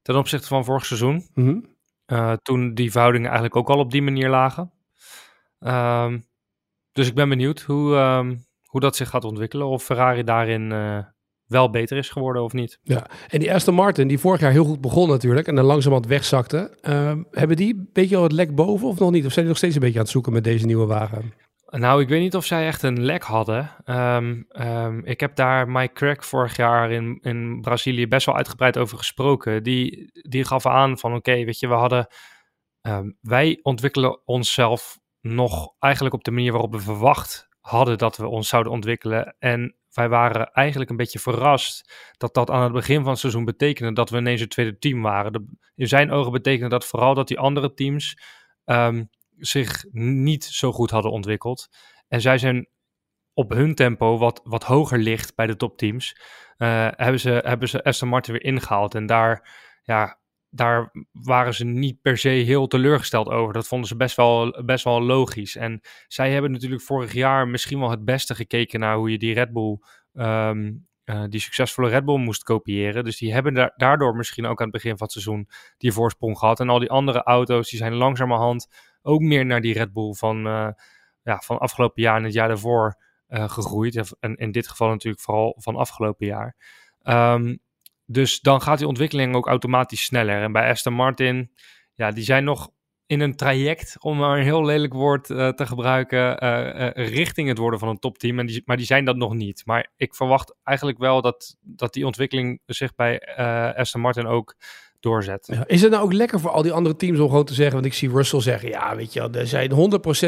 ten 0.01 0.15
opzichte 0.15 0.47
van 0.47 0.65
vorig 0.65 0.85
seizoen. 0.85 1.27
Mhm. 1.33 1.59
eh, 2.05 2.33
toen 2.41 2.73
die 2.73 2.91
verhoudingen 2.91 3.29
eigenlijk 3.29 3.57
ook 3.57 3.69
al 3.69 3.79
op 3.79 3.91
die 3.91 4.01
manier 4.01 4.29
lagen. 4.29 4.71
Ehm, 5.59 6.19
dus 6.91 7.07
ik 7.07 7.13
ben 7.15 7.29
benieuwd 7.29 7.61
hoe, 7.61 7.95
ehm, 7.95 8.35
hoe 8.65 8.81
dat 8.81 8.95
zich 8.95 9.09
gaat 9.09 9.23
ontwikkelen. 9.23 9.67
Of 9.67 9.83
Ferrari 9.83 10.23
daarin 10.23 10.71
eh, 10.71 10.97
wel 11.51 11.69
beter 11.69 11.97
is 11.97 12.09
geworden 12.09 12.43
of 12.43 12.53
niet. 12.53 12.79
Ja, 12.83 13.07
en 13.27 13.39
die 13.39 13.53
Aston 13.53 13.73
Martin, 13.73 14.07
die 14.07 14.19
vorig 14.19 14.39
jaar 14.39 14.51
heel 14.51 14.65
goed 14.65 14.81
begon 14.81 15.09
natuurlijk 15.09 15.47
en 15.47 15.55
dan 15.55 15.65
langzamerhand 15.65 16.09
wegzakte, 16.09 16.77
ehm, 16.81 17.23
hebben 17.31 17.57
die 17.57 17.73
een 17.73 17.89
beetje 17.93 18.17
al 18.17 18.23
het 18.23 18.31
lek 18.31 18.55
boven 18.55 18.87
of 18.87 18.99
nog 18.99 19.11
niet? 19.11 19.25
Of 19.25 19.31
zijn 19.31 19.45
die 19.45 19.47
nog 19.47 19.57
steeds 19.57 19.75
een 19.75 19.81
beetje 19.81 19.97
aan 19.97 20.03
het 20.03 20.11
zoeken 20.11 20.33
met 20.33 20.43
deze 20.43 20.65
nieuwe 20.65 20.85
wagen? 20.85 21.33
Nou, 21.65 22.01
ik 22.01 22.09
weet 22.09 22.21
niet 22.21 22.35
of 22.35 22.45
zij 22.45 22.67
echt 22.67 22.83
een 22.83 23.03
lek 23.03 23.23
hadden. 23.23 23.69
Ehm, 23.83 24.41
ehm, 24.49 24.99
ik 25.03 25.19
heb 25.19 25.35
daar 25.35 25.69
Mike 25.69 25.93
Crack 25.93 26.23
vorig 26.23 26.55
jaar 26.55 26.91
in, 26.91 27.19
in 27.21 27.61
Brazilië 27.61 28.07
best 28.07 28.25
wel 28.25 28.35
uitgebreid 28.35 28.77
over 28.77 28.97
gesproken. 28.97 29.63
Die, 29.63 30.09
die 30.29 30.45
gaf 30.45 30.65
aan 30.65 30.97
van 30.97 31.15
oké, 31.15 31.43
weet 31.43 31.59
je, 31.59 31.67
we 31.67 31.73
hadden... 31.73 32.07
wij 33.21 33.59
ontwikkelen 33.61 34.21
onszelf 34.25 34.99
nog 35.21 35.73
eigenlijk 35.79 36.15
op 36.15 36.23
de 36.23 36.31
manier 36.31 36.51
waarop 36.51 36.71
we 36.71 36.79
verwacht 36.79 37.49
hadden 37.71 37.97
dat 37.97 38.17
we 38.17 38.27
ons 38.27 38.47
zouden 38.47 38.71
ontwikkelen. 38.71 39.35
En 39.39 39.75
wij 39.93 40.09
waren 40.09 40.51
eigenlijk 40.51 40.89
een 40.89 40.97
beetje 40.97 41.19
verrast 41.19 41.93
dat 42.17 42.33
dat 42.33 42.49
aan 42.49 42.63
het 42.63 42.71
begin 42.71 43.01
van 43.01 43.09
het 43.09 43.19
seizoen 43.19 43.45
betekende 43.45 43.93
dat 43.93 44.09
we 44.09 44.17
ineens 44.17 44.41
het 44.41 44.49
tweede 44.49 44.77
team 44.77 45.01
waren. 45.01 45.33
De- 45.33 45.55
in 45.75 45.87
zijn 45.87 46.11
ogen 46.11 46.31
betekende 46.31 46.69
dat 46.69 46.85
vooral 46.85 47.13
dat 47.13 47.27
die 47.27 47.39
andere 47.39 47.73
teams 47.73 48.17
ehm, 48.65 49.03
zich 49.37 49.83
niet 49.91 50.43
zo 50.43 50.71
goed 50.71 50.89
hadden 50.91 51.11
ontwikkeld. 51.11 51.67
En 52.07 52.21
zij 52.21 52.37
zijn 52.37 52.67
op 53.33 53.49
hun 53.49 53.75
tempo 53.75 54.17
wat, 54.17 54.41
wat 54.43 54.63
hoger 54.63 54.97
ligt 54.97 55.35
bij 55.35 55.47
de 55.47 55.55
topteams. 55.55 56.15
eh 56.57 56.87
hebben, 56.95 57.19
ze, 57.19 57.29
hebben 57.45 57.69
ze 57.69 57.83
Aston 57.83 58.09
Martin 58.09 58.33
weer 58.33 58.43
ingehaald. 58.43 58.95
En 58.95 59.05
daar, 59.05 59.49
ja, 59.83 60.19
daar 60.53 60.91
waren 61.11 61.53
ze 61.53 61.65
niet 61.65 62.01
per 62.01 62.17
se 62.17 62.29
heel 62.29 62.67
teleurgesteld 62.67 63.29
over. 63.29 63.53
Dat 63.53 63.67
vonden 63.67 63.87
ze 63.87 63.95
best 63.95 64.15
wel, 64.15 64.63
best 64.65 64.83
wel 64.83 65.01
logisch. 65.01 65.55
En 65.55 65.81
zij 66.07 66.31
hebben 66.31 66.51
natuurlijk 66.51 66.81
vorig 66.81 67.13
jaar 67.13 67.47
misschien 67.47 67.79
wel 67.79 67.89
het 67.89 68.05
beste 68.05 68.35
gekeken 68.35 68.79
naar 68.79 68.95
hoe 68.95 69.11
je 69.11 69.17
die 69.17 69.33
Red 69.33 69.51
Bull, 69.53 69.79
ehm, 70.13 70.71
eh, 71.03 71.23
die 71.29 71.39
succesvolle 71.39 71.89
Red 71.89 72.05
Bull 72.05 72.17
moest 72.17 72.43
kopiëren. 72.43 73.03
Dus 73.03 73.17
die 73.17 73.33
hebben 73.33 73.53
da- 73.53 73.73
daardoor 73.75 74.15
misschien 74.15 74.45
ook 74.45 74.59
aan 74.59 74.67
het 74.67 74.75
begin 74.75 74.97
van 74.97 75.01
het 75.03 75.11
seizoen 75.11 75.47
die 75.77 75.91
voorsprong 75.91 76.37
gehad. 76.37 76.59
En 76.59 76.69
al 76.69 76.79
die 76.79 76.89
andere 76.89 77.23
auto's 77.23 77.69
die 77.69 77.79
zijn 77.79 77.93
langzamerhand 77.93 78.67
ook 79.01 79.21
meer 79.21 79.45
naar 79.45 79.61
die 79.61 79.73
Red 79.73 79.93
Bull 79.93 80.13
van, 80.13 80.47
eh, 80.47 80.69
ja, 81.23 81.41
van 81.43 81.57
afgelopen 81.59 82.01
jaar 82.01 82.17
en 82.17 82.23
het 82.23 82.33
jaar 82.33 82.47
daarvoor 82.47 83.09
eh, 83.27 83.49
gegroeid. 83.49 84.15
En 84.19 84.35
in 84.35 84.51
dit 84.51 84.67
geval 84.67 84.89
natuurlijk 84.89 85.23
vooral 85.23 85.55
van 85.59 85.75
afgelopen 85.75 86.25
jaar. 86.27 86.55
Ehm, 87.01 87.55
dus 88.11 88.39
dan 88.39 88.61
gaat 88.61 88.77
die 88.77 88.87
ontwikkeling 88.87 89.35
ook 89.35 89.47
automatisch 89.47 90.03
sneller. 90.03 90.41
En 90.41 90.51
bij 90.51 90.69
Aston 90.69 90.93
Martin, 90.93 91.51
ja, 91.93 92.11
die 92.11 92.23
zijn 92.23 92.43
nog 92.43 92.69
in 93.05 93.19
een 93.19 93.35
traject, 93.35 93.95
om 93.99 94.17
maar 94.17 94.37
een 94.37 94.43
heel 94.43 94.65
lelijk 94.65 94.93
woord 94.93 95.29
eh, 95.29 95.49
te 95.49 95.65
gebruiken, 95.65 96.39
eh, 96.39 96.87
eh, 96.87 97.07
richting 97.09 97.47
het 97.47 97.57
worden 97.57 97.79
van 97.79 97.89
een 97.89 97.99
topteam. 97.99 98.39
En 98.39 98.45
die, 98.45 98.61
maar 98.65 98.77
die 98.77 98.85
zijn 98.85 99.05
dat 99.05 99.15
nog 99.15 99.33
niet. 99.33 99.61
Maar 99.65 99.91
ik 99.95 100.15
verwacht 100.15 100.55
eigenlijk 100.63 100.97
wel 100.97 101.21
dat, 101.21 101.57
dat 101.61 101.93
die 101.93 102.05
ontwikkeling 102.05 102.61
zich 102.65 102.95
bij 102.95 103.35
Aston 103.75 104.01
Martin 104.01 104.25
ook 104.25 104.55
doorzet. 104.99 105.47
Ja, 105.51 105.63
is 105.67 105.81
het 105.81 105.91
nou 105.91 106.03
ook 106.03 106.13
lekker 106.13 106.39
voor 106.39 106.49
al 106.49 106.61
die 106.61 106.71
andere 106.71 106.95
teams 106.95 107.19
om 107.19 107.27
gewoon 107.27 107.45
te 107.45 107.53
zeggen, 107.53 107.73
want 107.73 107.85
ik 107.85 107.93
zie 107.93 108.09
Russell 108.09 108.41
zeggen, 108.41 108.69
ja 108.69 108.95
weet 108.95 109.13
je 109.13 109.19
wel, 109.19 109.31
er 109.31 109.47
zijn 109.47 109.71
100% 109.71 109.73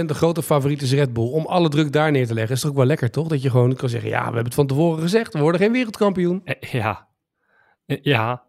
de 0.06 0.14
grote 0.14 0.44
favoriet 0.44 0.82
is 0.82 0.94
Red 0.94 1.14
Bull, 1.14 1.32
om 1.32 1.46
alle 1.46 1.70
druk 1.70 1.92
daar 1.92 2.12
neer 2.12 2.28
te 2.28 2.34
leggen. 2.34 2.56
Is 2.56 2.62
toch 2.62 2.70
ook 2.70 2.78
wel 2.78 2.86
lekker 2.86 3.12
toch? 3.12 3.28
Dat 3.28 3.42
je 3.42 3.50
gewoon 3.50 3.76
kan 3.76 3.90
zeggen, 3.90 4.10
ja 4.10 4.20
we 4.20 4.26
hebben 4.26 4.44
het 4.44 4.54
van 4.54 4.68
tevoren 4.68 5.02
gezegd, 5.02 5.34
we 5.34 5.40
worden 5.40 5.62
geen 5.62 5.72
wereldkampioen. 5.72 6.44
Ja, 6.72 7.08
ja, 7.86 8.44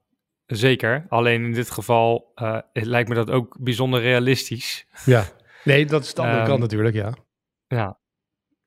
zeker. 0.46 1.06
Alleen 1.08 1.44
in 1.44 1.52
dit 1.52 1.70
geval 1.70 2.30
eh, 2.34 2.58
het 2.72 2.84
lijkt 2.84 3.08
me 3.08 3.14
dat 3.14 3.30
ook 3.30 3.56
bijzonder 3.60 4.00
realistisch. 4.00 4.86
Ja. 5.04 5.24
Nee, 5.64 5.86
dat 5.86 6.04
is 6.04 6.14
de 6.14 6.20
andere 6.20 6.38
Ehm, 6.40 6.48
kant 6.48 6.60
natuurlijk, 6.60 6.94
ja. 6.94 7.14
Ja. 7.66 7.98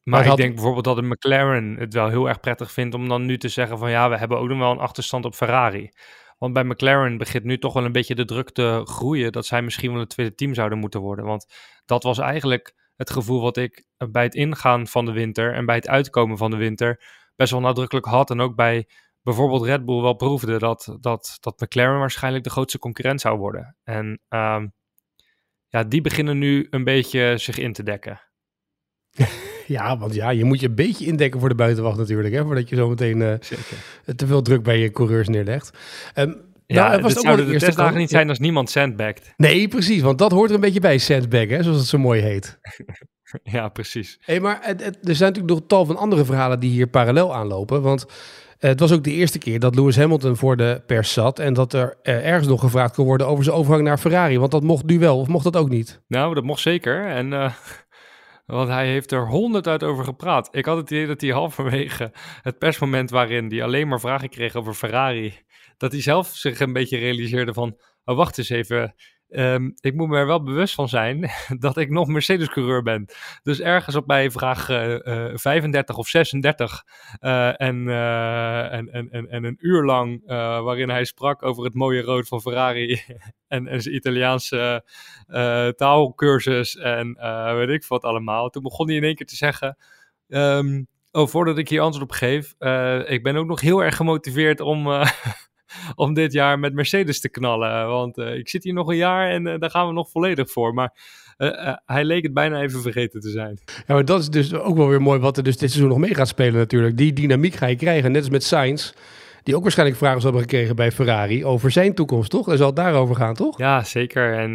Maar 0.04 0.22
ik 0.22 0.28
had- 0.28 0.38
denk 0.38 0.54
bijvoorbeeld 0.54 0.86
dat 0.86 0.98
een 0.98 1.08
McLaren 1.08 1.76
het 1.76 1.94
wel 1.94 2.10
heel 2.10 2.28
erg 2.28 2.40
prettig 2.40 2.72
vindt 2.72 2.96
om 2.96 3.08
dan 3.10 3.26
nu 3.26 3.38
te 3.38 3.48
zeggen 3.50 3.78
van 3.78 3.90
ja, 3.90 4.10
we 4.10 4.18
hebben 4.18 4.38
ook 4.40 4.48
nog 4.48 4.58
wel 4.58 4.72
een 4.72 4.78
achterstand 4.78 5.26
op 5.26 5.36
Ferrari. 5.36 5.90
Want 6.38 6.54
bij 6.54 6.64
McLaren 6.64 7.18
begint 7.18 7.44
nu 7.44 7.58
toch 7.58 7.74
wel 7.74 7.86
een 7.86 7.92
beetje 7.92 8.16
de 8.16 8.26
druk 8.26 8.50
te 8.52 8.82
groeien 8.84 9.32
dat 9.32 9.46
zij 9.46 9.62
misschien 9.62 9.92
wel 9.92 10.00
het 10.00 10.10
tweede 10.10 10.36
team 10.36 10.54
zouden 10.54 10.78
moeten 10.78 11.00
worden. 11.02 11.26
Want 11.26 11.46
dat 11.86 12.04
was 12.04 12.18
eigenlijk 12.18 12.92
het 12.96 13.10
gevoel 13.10 13.42
wat 13.42 13.58
ik 13.58 13.86
bij 14.12 14.24
het 14.24 14.36
ingaan 14.36 14.88
van 14.88 15.06
de 15.06 15.12
winter 15.12 15.54
en 15.54 15.66
bij 15.66 15.76
het 15.76 15.88
uitkomen 15.88 16.38
van 16.38 16.52
de 16.52 16.58
winter 16.58 17.04
best 17.36 17.52
wel 17.52 17.62
nadrukkelijk 17.62 18.06
had. 18.06 18.30
En 18.30 18.40
ook 18.40 18.56
bij 18.56 18.88
bijvoorbeeld 19.28 19.66
Red 19.66 19.86
Bull 19.86 20.02
wel 20.02 20.14
proefde 20.14 20.60
dat, 20.60 20.98
dat, 21.00 21.38
dat 21.40 21.60
McLaren 21.60 22.00
waarschijnlijk 22.00 22.44
de 22.44 22.50
grootste 22.50 22.80
concurrent 22.80 23.22
zou 23.22 23.38
worden. 23.38 23.78
En 23.84 24.22
um, 24.30 24.74
ja, 25.68 25.84
die 25.84 26.02
beginnen 26.02 26.38
nu 26.38 26.68
een 26.70 26.84
beetje 26.84 27.38
zich 27.38 27.58
in 27.58 27.74
te 27.74 27.84
dekken. 27.84 28.22
Ja, 29.68 29.98
want 29.98 30.14
ja, 30.14 30.30
je 30.30 30.44
moet 30.44 30.60
je 30.60 30.68
een 30.68 30.76
beetje 30.76 31.06
indekken 31.06 31.40
voor 31.40 31.50
de 31.50 31.56
buitenwacht 31.56 31.98
natuurlijk, 31.98 32.34
hè, 32.34 32.44
voordat 32.44 32.70
je 32.70 32.76
zo 32.76 32.90
meteen 32.90 33.22
uh, 33.22 33.34
te 34.16 34.28
veel 34.28 34.42
druk 34.42 34.64
bij 34.64 34.80
je 34.80 34.92
coureurs 34.92 35.28
neerlegt. 35.28 35.78
Um, 36.16 36.42
ja, 36.66 36.88
nou, 36.88 37.02
was 37.02 37.14
het 37.14 37.22
zouden 37.22 37.48
de 37.48 37.58
testdagen 37.58 37.98
niet 37.98 38.10
zijn 38.10 38.30
als 38.30 38.40
niemand 38.40 38.70
sandbagged. 38.70 39.34
Nee, 39.38 39.68
precies, 39.68 40.02
want 40.02 40.18
dat 40.18 40.32
hoort 40.32 40.50
er 40.50 40.56
een 40.56 40.62
beetje 40.62 40.80
bij, 40.80 40.98
sandbag, 40.98 41.48
hè, 41.48 41.64
zoals 41.64 41.78
het 41.78 41.88
zo 41.88 41.98
mooi 41.98 42.22
heet. 42.22 42.60
ja, 43.58 43.70
precies. 43.70 44.18
Hey, 44.22 44.40
maar 44.40 44.62
er 44.64 45.16
zijn 45.16 45.34
natuurlijk 45.34 45.60
nog 45.60 45.62
tal 45.68 45.86
van 45.86 45.98
andere 45.98 46.26
verhalen 46.26 46.60
die 46.60 46.72
hier 46.72 46.88
parallel 46.88 47.36
aanlopen, 47.36 47.82
want 47.82 48.06
eh, 48.06 48.47
het 48.58 48.80
was 48.80 48.92
ook 48.92 49.04
de 49.04 49.12
eerste 49.12 49.38
keer 49.38 49.60
dat 49.60 49.76
Lewis 49.76 49.98
Hamilton 49.98 50.36
voor 50.36 50.58
de 50.58 50.82
pers 50.86 51.14
zat 51.14 51.40
en 51.40 51.54
dat 51.54 51.74
er 51.74 51.98
uh, 52.04 52.28
ergens 52.28 52.48
nog 52.48 52.60
gevraagd 52.60 52.96
kon 52.96 53.06
worden 53.06 53.28
over 53.28 53.44
zijn 53.44 53.56
overgang 53.56 53.84
naar 53.84 53.98
Ferrari, 53.98 54.40
want 54.40 54.52
dat 54.52 54.64
mocht 54.64 54.86
nu 54.86 55.00
wel, 55.00 55.20
of 55.20 55.28
mocht 55.28 55.44
dat 55.44 55.56
ook 55.56 55.70
niet? 55.70 56.02
Nou, 56.08 56.34
dat 56.34 56.44
mocht 56.44 56.62
zeker 56.62 57.06
en... 57.06 57.32
Uh... 57.32 57.54
Want 58.46 58.70
hij 58.70 58.88
heeft 58.88 59.12
er 59.12 59.28
honderd 59.28 59.68
uit 59.68 59.84
over 59.84 60.04
gepraat. 60.04 60.50
Ik 60.52 60.66
had 60.66 60.78
het 60.78 60.92
idee 60.92 61.08
dat 61.08 61.22
hij 61.22 61.30
halverwege 61.30 62.12
het 62.42 62.58
persmoment 62.58 63.10
waarin 63.10 63.50
hij 63.50 63.64
alleen 63.64 63.88
maar 63.88 64.00
vragen 64.00 64.30
kreeg 64.30 64.56
over 64.56 64.74
Ferrari, 64.74 65.34
dat 65.78 65.92
hij 65.92 66.02
zelf 66.02 66.28
zich 66.28 66.60
een 66.60 66.74
beetje 66.74 66.98
realiseerde 66.98 67.54
van, 67.54 67.78
oh 68.04 68.16
wacht 68.16 68.38
eens 68.38 68.50
even, 68.50 68.96
um, 69.30 69.74
ik 69.80 69.94
moet 69.94 70.08
me 70.08 70.18
er 70.18 70.26
wel 70.26 70.44
bewust 70.44 70.74
van 70.74 70.90
zijn 70.90 71.30
dat 71.60 71.78
ik 71.78 71.90
nog 71.90 72.08
Mercedes-coureur 72.08 72.84
ben. 72.84 73.06
Dus 73.44 73.60
ergens 73.60 73.96
op 73.96 74.08
bij 74.08 74.32
vraag 74.32 74.70
uh, 74.70 74.94
uh, 74.94 75.32
35 75.34 75.98
of 75.98 76.08
36 76.08 76.84
uh, 77.20 77.48
en, 77.62 77.90
en, 78.70 78.90
en, 78.92 79.10
en, 79.10 79.30
en 79.30 79.44
een 79.44 79.58
uur 79.60 79.84
lang 79.84 80.22
waarin 80.64 80.90
hij 80.90 81.06
sprak 81.06 81.44
over 81.44 81.64
het 81.64 81.74
mooie 81.74 82.02
rood 82.02 82.28
van 82.28 82.42
Ferrari 82.42 83.02
en, 83.48 83.68
en 83.68 83.82
zijn 83.82 83.96
Italiaanse 83.96 84.84
taalkursus 85.76 86.76
en 86.76 87.18
weet 87.56 87.70
ik 87.70 87.86
wat 87.86 88.04
allemaal. 88.04 88.50
Toen 88.50 88.64
begon 88.64 88.88
hij 88.88 88.96
in 88.96 89.04
één 89.04 89.16
keer 89.16 89.26
te 89.28 89.36
zeggen... 89.36 89.78
Um, 90.28 90.88
Oh, 91.12 91.28
voordat 91.28 91.58
ik 91.58 91.70
hier 91.70 91.82
antwoord 91.82 92.10
op 92.10 92.16
geef, 92.16 92.56
ik 93.10 93.24
ben 93.24 93.36
ook 93.36 93.48
nog 93.48 93.62
heel 93.62 93.84
erg 93.84 93.96
gemotiveerd 93.96 94.60
om, 94.60 94.88
om 95.96 96.14
dit 96.14 96.34
jaar 96.34 96.60
met 96.60 96.74
Mercedes 96.74 97.20
te 97.20 97.30
knallen. 97.30 97.88
Want 97.88 98.18
uh, 98.18 98.36
ik 98.36 98.50
zit 98.50 98.64
hier 98.64 98.74
nog 98.74 98.88
een 98.88 98.96
jaar 98.96 99.30
en 99.30 99.44
daar 99.44 99.70
gaan 99.70 99.88
we 99.88 99.94
nog 99.94 100.10
volledig 100.10 100.52
voor. 100.52 100.74
Maar 100.74 100.94
hij 101.86 102.04
leek 102.04 102.24
het 102.24 102.34
bijna 102.34 102.62
even 102.62 102.82
vergeten 102.82 103.20
te 103.20 103.30
zijn. 103.30 103.60
Ja, 103.66 103.94
maar 103.94 104.06
dat 104.06 104.20
is 104.20 104.30
dus 104.30 104.54
ook 104.54 104.78
wel 104.78 104.88
weer 104.88 105.02
mooi 105.02 105.20
wat 105.20 105.38
er 105.38 105.44
dus 105.44 105.58
dit 105.58 105.70
seizoen 105.70 105.90
nog 105.92 106.00
mee 106.00 106.16
gaat 106.16 106.28
spelen 106.28 106.54
natuurlijk. 106.54 106.98
Die 106.98 107.14
dynamiek 107.14 107.54
ga 107.54 107.66
je 107.66 107.76
krijgen, 107.76 108.12
net 108.12 108.22
als 108.22 108.32
met 108.32 108.44
Sainz. 108.44 108.94
Die 109.44 109.56
ook 109.56 109.62
waarschijnlijk 109.62 109.98
vragen 109.98 110.22
zal 110.22 110.32
hebben 110.32 110.50
gekregen 110.50 110.76
bij 110.76 110.92
Ferrari 110.92 111.46
over 111.46 111.72
zijn 111.72 111.94
toekomst, 111.94 112.30
toch? 112.30 112.50
En 112.50 112.58
zal 112.58 112.68
het 112.68 112.76
daarover 112.76 113.16
gaan, 113.16 113.34
toch? 113.34 113.58
Ja, 113.58 113.84
zeker. 113.84 114.34
En, 114.38 114.54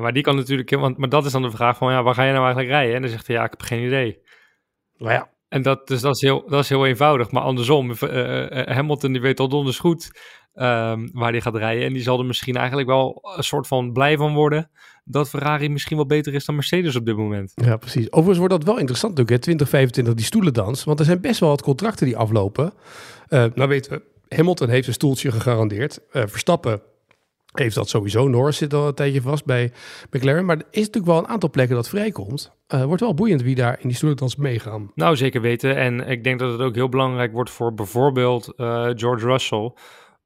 maar 0.00 0.12
die 0.12 0.22
kan 0.22 0.36
natuurlijk... 0.36 0.70
Want, 0.70 0.96
maar 0.96 1.08
dat 1.08 1.24
is 1.24 1.32
dan 1.32 1.42
de 1.42 1.50
vraag 1.50 1.76
van, 1.76 1.92
ja, 1.92 2.02
waar 2.02 2.14
ga 2.14 2.24
je 2.24 2.32
nou 2.32 2.44
eigenlijk 2.44 2.74
rijden? 2.74 2.94
En 2.94 3.00
dan 3.00 3.10
zegt 3.10 3.26
hij, 3.26 3.36
ja, 3.36 3.44
ik 3.44 3.50
heb 3.50 3.62
geen 3.62 3.86
idee. 3.86 4.18
Nou 4.96 5.12
ja, 5.12 5.28
en 5.54 5.62
dat, 5.62 5.86
dus 5.88 6.00
dat, 6.00 6.14
is 6.14 6.20
heel, 6.20 6.44
dat 6.48 6.62
is 6.62 6.68
heel 6.68 6.86
eenvoudig. 6.86 7.30
Maar 7.30 7.42
andersom, 7.42 7.90
uh, 7.90 7.96
Hamilton 8.66 9.12
die 9.12 9.20
weet 9.20 9.40
al 9.40 9.48
donders 9.48 9.78
goed 9.78 10.10
um, 10.54 11.10
waar 11.12 11.30
hij 11.30 11.40
gaat 11.40 11.56
rijden. 11.56 11.84
En 11.84 11.92
die 11.92 12.02
zal 12.02 12.18
er 12.18 12.24
misschien 12.24 12.56
eigenlijk 12.56 12.88
wel 12.88 13.34
een 13.36 13.44
soort 13.44 13.66
van 13.66 13.92
blij 13.92 14.16
van 14.16 14.34
worden. 14.34 14.70
Dat 15.04 15.28
Ferrari 15.28 15.68
misschien 15.68 15.96
wel 15.96 16.06
beter 16.06 16.34
is 16.34 16.44
dan 16.44 16.54
Mercedes 16.54 16.96
op 16.96 17.06
dit 17.06 17.16
moment. 17.16 17.52
Ja, 17.54 17.76
precies. 17.76 18.06
Overigens 18.06 18.38
wordt 18.38 18.54
dat 18.54 18.64
wel 18.64 18.78
interessant 18.78 19.16
natuurlijk, 19.16 19.36
hè? 19.36 19.42
2025, 19.42 20.14
die 20.14 20.24
stoelendans. 20.24 20.84
Want 20.84 20.98
er 20.98 21.04
zijn 21.04 21.20
best 21.20 21.40
wel 21.40 21.48
wat 21.48 21.62
contracten 21.62 22.06
die 22.06 22.16
aflopen. 22.16 22.72
Uh, 23.28 23.44
nou 23.54 23.68
weten 23.68 23.92
we, 23.92 24.36
Hamilton 24.36 24.68
heeft 24.68 24.86
een 24.86 24.92
stoeltje 24.92 25.30
gegarandeerd. 25.30 26.00
Verstappen 26.10 26.82
heeft 27.58 27.74
dat 27.74 27.88
sowieso. 27.88 28.28
Norris 28.28 28.56
zit 28.56 28.74
al 28.74 28.86
een 28.86 28.94
tijdje 28.94 29.22
vast 29.22 29.44
bij 29.44 29.72
McLaren. 30.10 30.44
Maar 30.44 30.56
er 30.56 30.66
is 30.70 30.86
natuurlijk 30.86 31.06
wel 31.06 31.18
een 31.18 31.28
aantal 31.28 31.50
plekken 31.50 31.76
dat 31.76 31.88
vrijkomt. 31.88 32.56
Uh, 32.74 32.84
wordt 32.84 33.00
wel 33.00 33.14
boeiend 33.14 33.42
wie 33.42 33.54
daar 33.54 33.80
in 33.80 33.88
die 33.88 33.96
stoelendans 33.96 34.36
meegaan. 34.36 34.90
Nou, 34.94 35.16
zeker 35.16 35.40
weten. 35.40 35.76
En 35.76 36.08
ik 36.08 36.24
denk 36.24 36.38
dat 36.38 36.52
het 36.52 36.60
ook 36.60 36.74
heel 36.74 36.88
belangrijk 36.88 37.32
wordt 37.32 37.50
voor 37.50 37.74
bijvoorbeeld 37.74 38.52
uh, 38.56 38.90
George 38.94 39.26
Russell. 39.26 39.72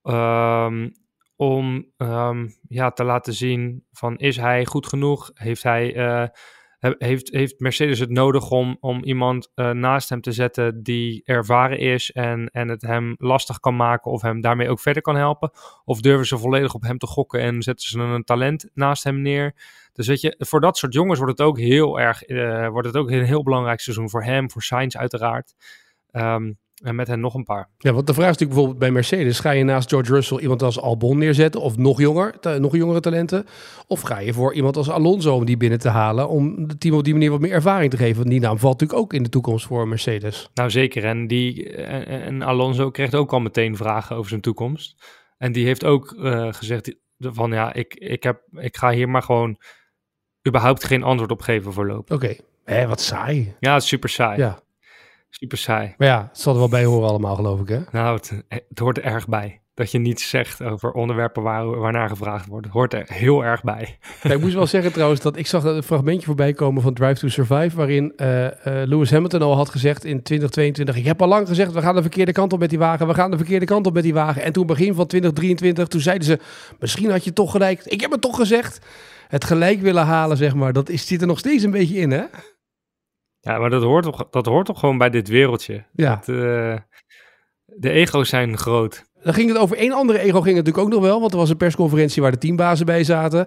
Um, 0.03 0.93
om 1.37 1.93
um, 1.97 2.55
ja, 2.69 2.91
te 2.91 3.05
laten 3.05 3.33
zien 3.33 3.85
van 3.93 4.17
is 4.17 4.37
hij 4.37 4.65
goed 4.65 4.87
genoeg? 4.87 5.31
Heeft 5.35 5.63
hij... 5.63 5.97
Uh, 5.97 6.29
heeft, 6.79 7.31
heeft 7.31 7.61
Mercedes 7.61 7.99
het 7.99 8.11
nodig 8.11 8.51
om, 8.51 8.77
om 8.81 9.05
iemand 9.05 9.51
uh, 9.55 9.71
naast 9.71 10.09
hem 10.09 10.21
te 10.21 10.33
zetten 10.33 10.83
die 10.83 11.23
ervaren 11.25 11.79
is 11.79 12.11
en, 12.11 12.49
en 12.53 12.69
het 12.69 12.83
hem 12.83 13.15
lastig 13.19 13.59
kan 13.61 13.77
maken 13.77 14.11
of 14.11 14.23
hem 14.23 14.41
daarmee 14.41 14.71
ook 14.71 14.81
verder 14.81 15.03
kan 15.03 15.17
helpen? 15.17 15.51
Of 15.85 16.01
durven 16.01 16.27
ze 16.27 16.39
volledig 16.39 16.75
op 16.75 16.83
hem 16.83 16.99
te 16.99 17.07
gokken 17.07 17.41
en 17.41 17.63
zetten 17.63 17.89
ze 17.89 17.99
een 17.99 18.25
talent 18.25 18.71
naast 18.75 19.05
hem 19.05 19.23
neer? 19.23 19.55
Dus 19.93 20.07
weet 20.07 20.21
je, 20.21 20.35
voor 20.39 20.61
dat 20.61 20.77
soort 20.77 20.95
jongens 20.95 21.19
wordt 21.19 21.39
het 21.39 21.47
ook 21.49 21.59
heel 21.59 22.01
erg, 22.01 22.29
uh, 22.29 22.69
wordt 22.69 22.87
het 22.87 22.97
ook 22.97 23.11
een 23.11 23.25
heel 23.25 23.43
belangrijk 23.43 23.81
seizoen 23.81 24.11
voor 24.11 24.23
hem, 24.23 24.51
voor 24.51 24.63
Sainz 24.63 24.97
uiteraard. 24.97 25.55
Um, 26.13 26.59
en 26.83 26.95
met 26.95 27.09
hen 27.09 27.21
nog 27.21 27.35
een 27.35 27.45
paar. 27.45 27.69
Ja, 27.79 27.93
want 27.93 28.07
de 28.07 28.15
vraag 28.15 28.31
is 28.31 28.39
natuurlijk 28.39 28.61
bijvoorbeeld 28.61 28.79
bij 28.79 28.91
Mercedes: 28.91 29.41
ga 29.41 29.51
je 29.51 29.65
naast 29.65 29.89
George 29.89 30.13
Russell 30.13 30.39
iemand 30.39 30.63
als 30.63 30.81
Albon 30.81 31.19
neerzetten, 31.19 31.61
of 31.61 31.77
nog 31.77 32.01
jonger, 32.01 32.35
nog 32.59 32.77
jongere 32.77 33.01
talenten? 33.01 33.47
Of 33.87 34.01
ga 34.01 34.19
je 34.19 34.33
voor 34.33 34.55
iemand 34.55 34.77
als 34.77 34.91
Alonso 34.91 35.35
om 35.35 35.45
die 35.45 35.57
binnen 35.57 35.79
te 35.79 35.89
halen, 35.89 36.29
om 36.29 36.65
het 36.69 36.81
team 36.81 36.95
op 36.95 37.05
die 37.05 37.13
manier 37.13 37.31
wat 37.31 37.41
meer 37.41 37.53
ervaring 37.53 37.91
te 37.91 37.97
geven? 37.97 38.17
Want 38.17 38.29
die 38.29 38.41
naam 38.41 38.59
valt 38.59 38.81
natuurlijk 38.81 39.01
ook 39.01 39.13
in 39.13 39.23
de 39.23 39.29
toekomst 39.29 39.67
voor 39.67 39.89
Mercedes. 39.89 40.51
Nou 40.55 40.71
zeker, 40.71 41.05
en, 41.05 41.27
die, 41.27 41.73
en, 41.75 42.43
Alonso 42.43 42.91
kreeg 42.91 43.15
ook 43.15 43.33
al 43.33 43.41
meteen 43.41 43.77
vragen 43.77 44.17
over 44.17 44.29
zijn 44.29 44.41
toekomst. 44.41 44.95
En 45.39 45.53
die 45.53 45.65
heeft 45.65 45.85
ook 45.85 46.15
uh, 46.19 46.53
gezegd 46.53 46.95
van 47.19 47.51
ja, 47.51 47.73
ik, 47.73 47.95
ik, 47.95 48.23
heb, 48.23 48.41
ik 48.53 48.77
ga 48.77 48.91
hier 48.91 49.09
maar 49.09 49.23
gewoon 49.23 49.59
überhaupt 50.49 50.85
geen 50.85 51.03
antwoord 51.03 51.31
op 51.31 51.41
geven 51.41 51.73
voorlopig. 51.73 52.17
Oké, 52.17 52.37
okay. 52.65 52.87
wat 52.87 53.01
saai. 53.01 53.55
Ja, 53.61 53.81
super 53.81 54.09
saai. 54.09 54.39
Ja. 54.39 54.63
Super 55.31 55.59
saai. 55.59 55.95
Maar 55.99 56.09
ja, 56.09 56.29
het 56.29 56.39
zal 56.39 56.53
er 56.53 56.59
wel 56.59 56.69
bij 56.69 56.85
horen 56.85 57.09
allemaal, 57.09 57.35
geloof 57.35 57.61
ik, 57.61 57.69
hè? 57.69 57.81
Nou, 57.91 58.17
het, 58.17 58.43
het 58.49 58.79
hoort 58.79 58.97
er 58.97 59.05
erg 59.05 59.29
bij. 59.29 59.61
Dat 59.75 59.91
je 59.91 59.99
niets 59.99 60.29
zegt 60.29 60.63
over 60.63 60.93
onderwerpen 60.93 61.43
waar, 61.43 61.79
waarnaar 61.79 62.09
gevraagd 62.09 62.47
wordt. 62.47 62.65
Het 62.65 62.75
hoort 62.75 62.95
er 62.95 63.05
heel 63.07 63.45
erg 63.45 63.63
bij. 63.63 63.99
Ja, 64.23 64.31
ik 64.31 64.41
moest 64.41 64.55
wel 64.55 64.67
zeggen 64.67 64.93
trouwens 64.93 65.21
dat 65.21 65.37
ik 65.37 65.47
zag 65.47 65.65
een 65.65 65.83
fragmentje 65.83 66.27
voorbij 66.27 66.53
komen 66.53 66.83
van 66.83 66.95
Drive 66.95 67.21
to 67.21 67.29
Survive. 67.29 67.77
Waarin 67.77 68.13
uh, 68.17 68.45
uh, 68.45 68.51
Lewis 68.65 69.11
Hamilton 69.11 69.43
al 69.43 69.57
had 69.57 69.69
gezegd 69.69 70.05
in 70.05 70.23
2022. 70.23 70.97
Ik 70.97 71.05
heb 71.05 71.23
al 71.23 71.29
lang 71.29 71.49
gezegd, 71.49 71.73
we 71.73 71.81
gaan 71.81 71.95
de 71.95 72.01
verkeerde 72.01 72.33
kant 72.33 72.53
op 72.53 72.59
met 72.59 72.71
die 72.71 72.79
wagen. 72.79 73.07
We 73.07 73.15
gaan 73.15 73.31
de 73.31 73.37
verkeerde 73.37 73.67
kant 73.67 73.87
op 73.87 73.95
met 73.95 74.03
die 74.03 74.15
wagen. 74.15 74.43
En 74.43 74.53
toen 74.53 74.67
begin 74.67 74.95
van 74.95 75.07
2023, 75.07 75.89
toen 75.89 76.01
zeiden 76.01 76.27
ze, 76.27 76.39
misschien 76.79 77.11
had 77.11 77.25
je 77.25 77.33
toch 77.33 77.51
gelijk. 77.51 77.85
Ik 77.85 78.01
heb 78.01 78.11
het 78.11 78.21
toch 78.21 78.37
gezegd. 78.37 78.87
Het 79.29 79.45
gelijk 79.45 79.81
willen 79.81 80.05
halen, 80.05 80.37
zeg 80.37 80.55
maar, 80.55 80.73
dat 80.73 80.89
is, 80.89 81.07
zit 81.07 81.21
er 81.21 81.27
nog 81.27 81.39
steeds 81.39 81.63
een 81.63 81.71
beetje 81.71 81.97
in, 81.97 82.11
hè? 82.11 82.25
Ja, 83.41 83.59
maar 83.59 83.71
dat 83.71 83.83
hoort 83.83 84.05
toch, 84.05 84.27
dat 84.31 84.47
hoort 84.47 84.67
toch 84.67 84.79
gewoon 84.79 84.99
bij 84.99 85.11
dit 85.11 85.29
wereldje. 85.29 85.85
Ja. 85.93 86.15
Dat, 86.15 86.29
uh, 86.29 86.77
de 87.65 87.91
ego's 87.91 88.29
zijn 88.29 88.59
groot. 88.59 89.07
Dan 89.23 89.35
ging 89.35 89.49
het 89.49 89.59
over 89.59 89.77
één 89.77 89.93
andere 89.93 90.19
ego 90.19 90.41
ging 90.41 90.57
het 90.57 90.67
natuurlijk 90.67 90.85
ook 90.85 91.01
nog 91.01 91.03
wel. 91.03 91.21
Want 91.21 91.33
er 91.33 91.39
was 91.39 91.51
een 91.51 91.57
persconferentie 91.57 92.23
waar 92.23 92.31
de 92.31 92.39
teambazen 92.39 92.87
bij 92.87 93.05
zaten. 93.05 93.47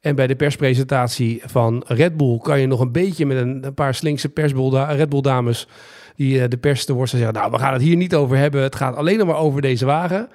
En 0.00 0.14
bij 0.14 0.26
de 0.26 0.36
perspresentatie 0.36 1.42
van 1.44 1.84
Red 1.86 2.16
Bull 2.16 2.38
kan 2.38 2.60
je 2.60 2.66
nog 2.66 2.80
een 2.80 2.92
beetje 2.92 3.26
met 3.26 3.36
een, 3.36 3.64
een 3.64 3.74
paar 3.74 3.94
slinkse 3.94 4.30
Red 4.34 5.08
Bull 5.08 5.20
dames 5.20 5.68
die 6.16 6.38
uh, 6.38 6.44
de 6.48 6.56
pers 6.56 6.84
te 6.84 6.92
worsten 6.92 7.18
zeggen. 7.18 7.36
Nou, 7.36 7.50
we 7.50 7.58
gaan 7.58 7.72
het 7.72 7.82
hier 7.82 7.96
niet 7.96 8.14
over 8.14 8.36
hebben. 8.36 8.62
Het 8.62 8.76
gaat 8.76 8.96
alleen 8.96 9.18
nog 9.18 9.26
maar 9.26 9.36
over 9.36 9.60
deze 9.60 9.86
wagen. 9.86 10.28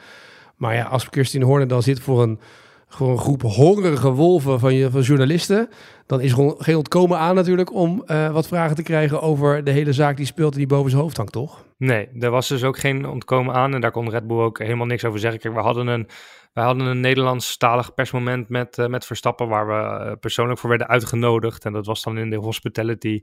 Maar 0.56 0.76
ja, 0.76 0.84
als 0.84 1.08
Christine 1.10 1.46
Horner 1.46 1.68
dan 1.68 1.84
zit 1.84 2.00
voor 2.00 2.24
een 2.24 2.40
gewoon 2.88 3.12
een 3.12 3.20
groep 3.20 3.42
hongerige 3.42 4.12
wolven 4.12 4.60
van, 4.60 4.74
je, 4.74 4.92
van 4.92 5.02
journalisten. 5.02 5.70
Dan 6.06 6.22
is 6.22 6.32
er 6.32 6.56
geen 6.58 6.76
ontkomen 6.76 7.18
aan 7.18 7.36
natuurlijk 7.36 7.74
om 7.74 8.04
uh, 8.06 8.32
wat 8.32 8.48
vragen 8.48 8.76
te 8.76 8.84
krijgen 8.84 9.22
over 9.22 9.64
de 9.64 9.72
hele 9.72 9.94
zaak 9.94 10.18
die 10.18 10.26
speelt 10.26 10.52
en 10.52 10.58
die 10.58 10.68
boven 10.68 10.90
zijn 10.90 11.02
hoofd 11.02 11.18
hangt, 11.18 11.32
toch? 11.32 11.66
Nee, 11.78 12.10
er 12.20 12.30
was 12.30 12.48
dus 12.48 12.64
ook 12.64 12.78
geen 12.78 13.08
ontkomen 13.08 13.54
aan 13.54 13.74
en 13.74 13.82
daar 13.82 13.92
kon 13.92 14.10
Red 14.10 14.28
Bull 14.28 14.40
ook 14.40 14.60
helemaal 14.60 14.86
niks 14.86 15.06
over 15.06 15.20
zeggen. 15.20 15.54
We 15.54 15.60
hadden 15.60 15.88
een, 15.88 16.08
wij 16.54 16.64
hadden 16.64 16.88
een 16.88 17.00
Nederlandstalig 17.00 17.94
persmoment 17.94 18.50
met, 18.50 18.78
uh, 18.78 18.88
met 18.88 19.06
Verstappen 19.06 19.48
waar 19.48 19.68
we 19.68 20.06
uh, 20.06 20.12
persoonlijk 20.20 20.60
voor 20.60 20.70
werden 20.70 20.88
uitgenodigd. 20.88 21.66
En 21.66 21.74
dat 21.74 21.86
was 21.86 22.04
dan 22.04 22.18
in 22.18 22.30
de 22.30 22.36
hospitality 22.36 23.22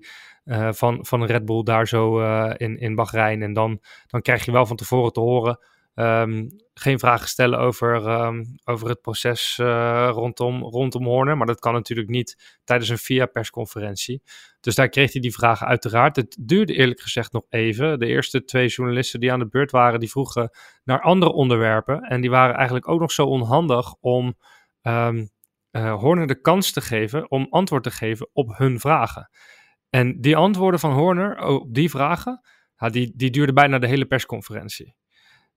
van, 0.70 0.98
van 1.06 1.24
Red 1.24 1.44
Bull 1.44 1.62
daar 1.62 1.88
zo 1.88 2.20
in, 2.50 2.78
in 2.78 2.94
Bahrein. 2.94 3.42
En 3.42 3.52
dan, 3.52 3.80
dan 4.06 4.22
krijg 4.22 4.44
je 4.44 4.52
wel 4.52 4.66
van 4.66 4.76
tevoren 4.76 5.12
te 5.12 5.20
horen 5.20 5.58
Ehm, 5.94 6.48
geen 6.74 6.98
vragen 6.98 7.28
stellen 7.28 7.58
over, 7.58 8.06
ehm, 8.06 8.44
over 8.64 8.88
het 8.88 9.00
proces 9.00 9.58
uh, 9.60 10.08
rondom, 10.12 10.62
rondom 10.62 11.04
Horner. 11.04 11.36
Maar 11.36 11.46
dat 11.46 11.60
kan 11.60 11.72
natuurlijk 11.72 12.08
niet 12.08 12.58
tijdens 12.64 12.90
een 12.90 12.98
VIA-persconferentie. 12.98 14.22
Dus 14.60 14.74
daar 14.74 14.88
kreeg 14.88 15.12
hij 15.12 15.20
die 15.20 15.32
vragen 15.32 15.66
uiteraard. 15.66 16.16
Het 16.16 16.36
duurde 16.40 16.74
eerlijk 16.74 17.00
gezegd 17.00 17.32
nog 17.32 17.44
even. 17.48 17.98
De 17.98 18.06
eerste 18.06 18.44
twee 18.44 18.68
journalisten 18.68 19.20
die 19.20 19.32
aan 19.32 19.38
de 19.38 19.48
beurt 19.48 19.70
waren, 19.70 20.00
die 20.00 20.10
vroegen 20.10 20.50
naar 20.84 21.00
andere 21.00 21.32
onderwerpen. 21.32 22.00
En 22.00 22.20
die 22.20 22.30
waren 22.30 22.54
eigenlijk 22.54 22.88
ook 22.88 23.00
nog 23.00 23.12
zo 23.12 23.26
onhandig 23.26 23.94
om 24.00 24.34
um, 24.82 25.30
uh, 25.72 25.94
Horner 25.94 26.26
de 26.26 26.40
kans 26.40 26.72
te 26.72 26.80
geven 26.80 27.30
om 27.30 27.46
antwoord 27.50 27.82
te 27.82 27.90
geven 27.90 28.28
op 28.32 28.56
hun 28.56 28.80
vragen. 28.80 29.30
En 29.90 30.20
die 30.20 30.36
antwoorden 30.36 30.80
van 30.80 30.92
Horner 30.92 31.44
op 31.44 31.74
die 31.74 31.90
vragen, 31.90 32.40
die, 32.76 33.12
die 33.16 33.30
duurden 33.30 33.54
bijna 33.54 33.78
de 33.78 33.86
hele 33.86 34.06
persconferentie. 34.06 34.94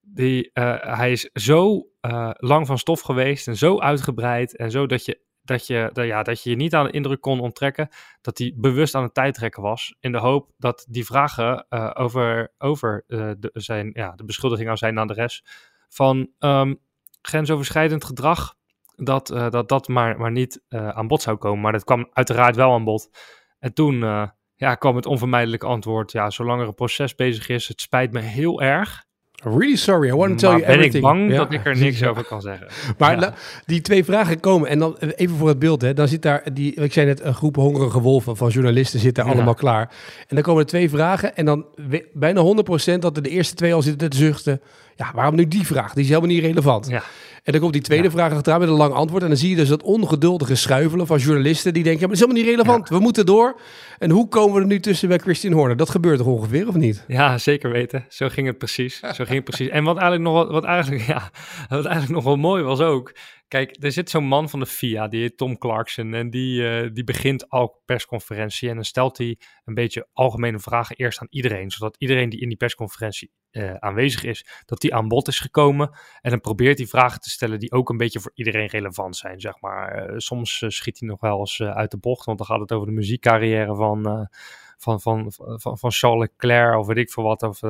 Die, 0.07 0.51
uh, 0.53 0.75
hij 0.97 1.11
is 1.11 1.29
zo 1.33 1.87
uh, 2.01 2.29
lang 2.33 2.67
van 2.67 2.77
stof 2.77 3.01
geweest 3.01 3.47
en 3.47 3.57
zo 3.57 3.79
uitgebreid 3.79 4.55
en 4.55 4.71
zo 4.71 4.85
dat 4.85 5.05
je, 5.05 5.19
dat, 5.41 5.67
je, 5.67 5.89
ja, 5.93 6.23
dat 6.23 6.43
je 6.43 6.49
je 6.49 6.55
niet 6.55 6.75
aan 6.75 6.85
de 6.85 6.91
indruk 6.91 7.21
kon 7.21 7.39
onttrekken 7.39 7.89
dat 8.21 8.37
hij 8.37 8.53
bewust 8.55 8.95
aan 8.95 9.03
het 9.03 9.13
tijdrekken 9.13 9.63
was. 9.63 9.95
In 9.99 10.11
de 10.11 10.17
hoop 10.17 10.51
dat 10.57 10.85
die 10.89 11.05
vragen 11.05 11.65
uh, 11.69 11.91
over, 11.93 12.53
over 12.57 13.03
de, 13.07 13.49
zijn, 13.53 13.89
ja, 13.93 14.11
de 14.15 14.25
beschuldiging 14.25 14.69
aan 14.69 14.77
zijn 14.77 14.97
adres 14.97 15.43
van 15.89 16.29
um, 16.39 16.79
grensoverschrijdend 17.21 18.03
gedrag, 18.03 18.55
dat 18.95 19.27
dat, 19.27 19.69
dat 19.69 19.87
maar, 19.87 20.17
maar 20.17 20.31
niet 20.31 20.63
aan 20.69 21.07
bod 21.07 21.21
zou 21.21 21.37
komen. 21.37 21.61
Maar 21.61 21.71
dat 21.71 21.83
kwam 21.83 22.09
uiteraard 22.11 22.55
wel 22.55 22.73
aan 22.73 22.83
bod. 22.83 23.09
En 23.59 23.73
toen 23.73 23.99
ja, 24.55 24.75
kwam 24.75 24.95
het 24.95 25.05
onvermijdelijke 25.05 25.65
antwoord, 25.65 26.11
ja, 26.11 26.29
zolang 26.29 26.61
er 26.61 26.67
een 26.67 26.73
proces 26.73 27.15
bezig 27.15 27.49
is, 27.49 27.67
het 27.67 27.81
spijt 27.81 28.11
me 28.11 28.19
heel 28.19 28.61
erg. 28.61 29.05
Really 29.45 29.75
sorry, 29.75 30.09
I 30.09 30.13
want 30.13 30.29
to 30.29 30.35
tell 30.35 30.49
maar 30.49 30.57
you 30.59 30.65
ben 30.67 30.75
everything. 30.75 30.95
ik 30.95 31.01
bang 31.11 31.31
Ja. 31.31 31.37
dat 31.37 31.53
ik 31.53 31.65
er 31.65 31.77
niks 31.77 32.03
over 32.09 32.23
kan 32.23 32.41
zeggen. 32.41 32.67
Maar 32.97 33.19
Ja. 33.19 33.33
die 33.65 33.81
twee 33.81 34.03
vragen 34.05 34.39
komen 34.39 34.69
en 34.69 34.79
dan 34.79 34.95
even 34.97 35.35
voor 35.37 35.47
het 35.47 35.59
beeld. 35.59 35.81
Hè, 35.81 35.93
dan 35.93 36.07
zit 36.07 36.21
daar, 36.21 36.43
die, 36.53 36.73
ik 36.73 36.93
zei 36.93 37.05
net, 37.05 37.21
een 37.23 37.33
groep 37.33 37.55
hongerige 37.55 37.99
wolven 38.01 38.37
van 38.37 38.49
journalisten 38.49 38.99
zit 38.99 39.15
daar 39.15 39.25
Ja. 39.25 39.31
allemaal 39.31 39.53
klaar. 39.53 39.89
En 40.27 40.35
dan 40.35 40.41
komen 40.43 40.61
er 40.61 40.67
twee 40.67 40.89
vragen 40.89 41.35
en 41.35 41.45
dan 41.45 41.65
bijna 42.13 42.41
100% 42.41 42.99
dat 43.01 43.17
er 43.17 43.23
de 43.23 43.29
eerste 43.29 43.55
twee 43.55 43.73
al 43.73 43.81
zitten 43.81 44.09
te 44.09 44.17
zuchten. 44.17 44.61
Ja, 44.95 45.11
waarom 45.13 45.35
nu 45.35 45.47
die 45.47 45.65
vraag? 45.65 45.93
Die 45.93 46.03
is 46.03 46.09
helemaal 46.09 46.29
niet 46.29 46.41
relevant. 46.43 46.87
Ja. 46.87 47.03
En 47.43 47.51
dan 47.51 47.61
komt 47.61 47.73
die 47.73 47.81
tweede 47.81 48.03
Ja. 48.03 48.09
vraag 48.11 48.33
achteraan 48.33 48.59
met 48.59 48.69
een 48.69 48.75
lang 48.75 48.93
antwoord. 48.93 49.21
En 49.23 49.27
dan 49.27 49.37
zie 49.37 49.49
je 49.49 49.55
dus 49.55 49.67
dat 49.67 49.83
ongeduldige 49.83 50.55
schuivelen 50.55 51.07
van 51.07 51.17
journalisten 51.17 51.73
die 51.73 51.83
denken, 51.83 52.01
ja, 52.01 52.07
maar 52.07 52.17
dat 52.17 52.27
is 52.29 52.33
helemaal 52.33 52.53
niet 52.55 52.65
relevant. 52.65 52.89
We 52.89 52.99
moeten 52.99 53.25
door. 53.25 53.59
En 53.97 54.09
hoe 54.09 54.27
komen 54.27 54.55
we 54.55 54.61
er 54.61 54.67
nu 54.67 54.79
tussen 54.79 55.07
bij 55.07 55.17
Christian 55.17 55.53
Horner? 55.53 55.77
Dat 55.77 55.89
gebeurt 55.89 56.17
toch 56.17 56.27
ongeveer, 56.27 56.67
of 56.67 56.75
niet? 56.75 57.03
Ja, 57.07 57.37
zeker 57.37 57.71
weten. 57.71 58.05
Zo 58.09 58.29
ging 58.29 58.47
het 58.47 58.57
precies. 58.57 58.99
Zo 58.99 59.09
ging 59.23 59.29
het 59.29 59.43
precies. 59.55 59.67
En 59.69 59.83
wat 59.83 59.97
eigenlijk 59.97 60.29
nog 60.29 60.51
wat 60.51 60.63
eigenlijk, 60.63 61.03
ja, 61.03 61.29
wat 61.69 61.85
eigenlijk 61.85 62.15
nog 62.15 62.23
wel 62.23 62.35
mooi 62.35 62.63
was 62.63 62.79
ook. 62.79 63.15
Kijk, 63.47 63.75
er 63.79 63.91
zit 63.91 64.09
zo'n 64.09 64.25
man 64.27 64.49
van 64.49 64.59
de 64.59 64.65
FIA, 64.65 65.07
die 65.07 65.21
heet 65.21 65.37
Tom 65.37 65.57
Clarkson. 65.57 66.13
En 66.13 66.29
die, 66.29 66.67
eh, 66.67 66.89
die 66.93 67.03
begint 67.03 67.49
al 67.49 67.81
persconferentie. 67.85 68.69
En 68.69 68.75
dan 68.75 68.85
stelt 68.85 69.17
hij 69.17 69.37
een 69.65 69.73
beetje 69.73 70.07
algemene 70.13 70.59
vragen 70.59 70.95
eerst 70.95 71.19
aan 71.19 71.27
iedereen. 71.29 71.71
Zodat 71.71 71.95
iedereen 71.97 72.29
die 72.29 72.41
in 72.41 72.47
die 72.47 72.57
persconferentie 72.57 73.31
eh, 73.55 73.73
aanwezig 73.73 74.23
is, 74.23 74.45
dat 74.65 74.79
die 74.79 74.95
aan 74.95 75.07
bod 75.07 75.27
is 75.27 75.39
gekomen. 75.39 75.91
En 76.21 76.29
dan 76.29 76.41
probeert 76.41 76.77
hij 76.77 76.87
vragen 76.87 77.21
te 77.21 77.29
stellen 77.29 77.59
die 77.59 77.71
ook 77.71 77.89
een 77.89 77.97
beetje 77.97 78.19
voor 78.19 78.31
iedereen 78.33 78.67
relevant 78.67 79.15
zijn, 79.15 79.39
zeg 79.39 79.61
maar. 79.61 79.91
Eh, 79.91 80.13
soms 80.17 80.61
eh, 80.61 80.69
schiet 80.69 80.99
hij 80.99 81.07
nog 81.07 81.19
wel 81.19 81.39
eens 81.39 81.61
uit 81.61 81.91
de 81.91 81.97
bocht, 81.97 82.25
want 82.25 82.37
dan 82.37 82.47
gaat 82.47 82.59
het 82.59 82.71
over 82.71 82.87
de 82.87 82.93
muziekcarrière 82.93 83.75
van, 83.75 84.29
van, 84.77 85.01
van, 85.01 85.31
van, 85.37 85.77
van 85.77 85.91
Charles 85.91 86.19
Leclerc 86.19 86.77
of 86.77 86.87
weet 86.87 86.97
ik 86.97 87.11
veel 87.11 87.23
wat. 87.23 87.43
Of 87.43 87.63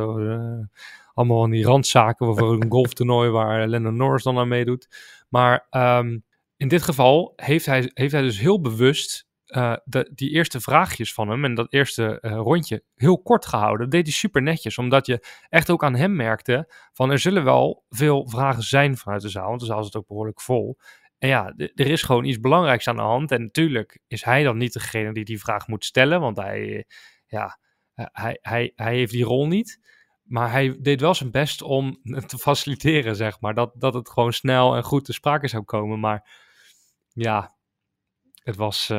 allemaal 1.14 1.40
van 1.40 1.50
die 1.50 1.66
randzaken 1.66 2.28
over 2.28 2.44
een 2.44 2.72
golftoernooi 2.72 3.30
waar 3.30 3.68
Lennon 3.68 3.96
Norris 3.96 4.24
dan 4.24 4.38
aan 4.38 4.48
meedoet. 4.48 4.88
Maar 5.30 5.68
ehm, 5.70 6.18
in 6.58 6.68
dit 6.68 6.82
geval 6.82 7.34
heeft 7.36 7.66
hij, 7.66 7.92
heeft 7.94 8.12
hij 8.12 8.22
dus 8.22 8.40
heel 8.40 8.62
bewust 8.62 9.28
eh, 9.56 9.76
die 10.10 10.30
eerste 10.30 10.62
vraagjes 10.62 11.14
van 11.14 11.30
hem 11.30 11.46
en 11.46 11.56
dat 11.56 11.74
eerste 11.74 12.20
eh, 12.20 12.32
rondje 12.32 12.84
heel 12.96 13.22
kort 13.22 13.46
gehouden. 13.46 13.80
Dat 13.80 13.92
deed 13.92 14.06
hij 14.06 14.14
super 14.14 14.42
netjes, 14.42 14.78
omdat 14.78 15.06
je 15.06 15.26
echt 15.50 15.70
ook 15.70 15.84
aan 15.84 15.96
hem 15.96 16.16
merkte 16.16 16.74
van 16.94 17.12
er 17.12 17.20
zullen 17.20 17.44
wel 17.44 17.86
veel 17.90 18.30
vragen 18.30 18.64
zijn 18.64 18.98
vanuit 18.98 19.22
de 19.22 19.30
zaal, 19.30 19.48
want 19.48 19.60
de 19.60 19.66
zaal 19.66 19.84
zit 19.84 19.96
ook 19.96 20.08
behoorlijk 20.08 20.42
vol. 20.42 20.78
En 21.18 21.28
ja, 21.28 21.54
er 21.58 21.88
is 21.88 22.04
gewoon 22.04 22.26
iets 22.26 22.40
belangrijks 22.40 22.88
aan 22.88 22.96
de 22.96 23.02
hand. 23.02 23.32
En 23.32 23.42
natuurlijk 23.42 24.00
is 24.08 24.24
hij 24.24 24.44
dan 24.44 24.58
niet 24.58 24.74
degene 24.74 25.14
die 25.14 25.26
die 25.26 25.40
vraag 25.40 25.68
moet 25.68 25.86
stellen, 25.86 26.20
want 26.20 26.38
hij, 26.38 26.86
ja, 27.28 27.60
eh, 27.94 28.06
hij, 28.12 28.38
hij, 28.42 28.72
hij 28.76 28.96
heeft 28.96 29.12
die 29.12 29.26
rol 29.26 29.48
niet. 29.48 29.80
Maar 30.24 30.52
hij 30.52 30.78
deed 30.82 31.02
wel 31.02 31.14
zijn 31.14 31.32
best 31.32 31.62
om 31.62 32.00
het 32.02 32.30
te 32.30 32.38
faciliteren, 32.38 33.16
zeg 33.16 33.40
maar. 33.40 33.54
Dat, 33.54 33.72
dat 33.76 33.94
het 33.94 34.10
gewoon 34.10 34.34
snel 34.34 34.76
en 34.76 34.84
goed 34.84 35.06
te 35.06 35.14
sprake 35.14 35.48
zou 35.48 35.64
komen. 35.64 36.00
Maar 36.00 36.30
ja, 37.14 37.56
het 38.44 38.56
was, 38.56 38.92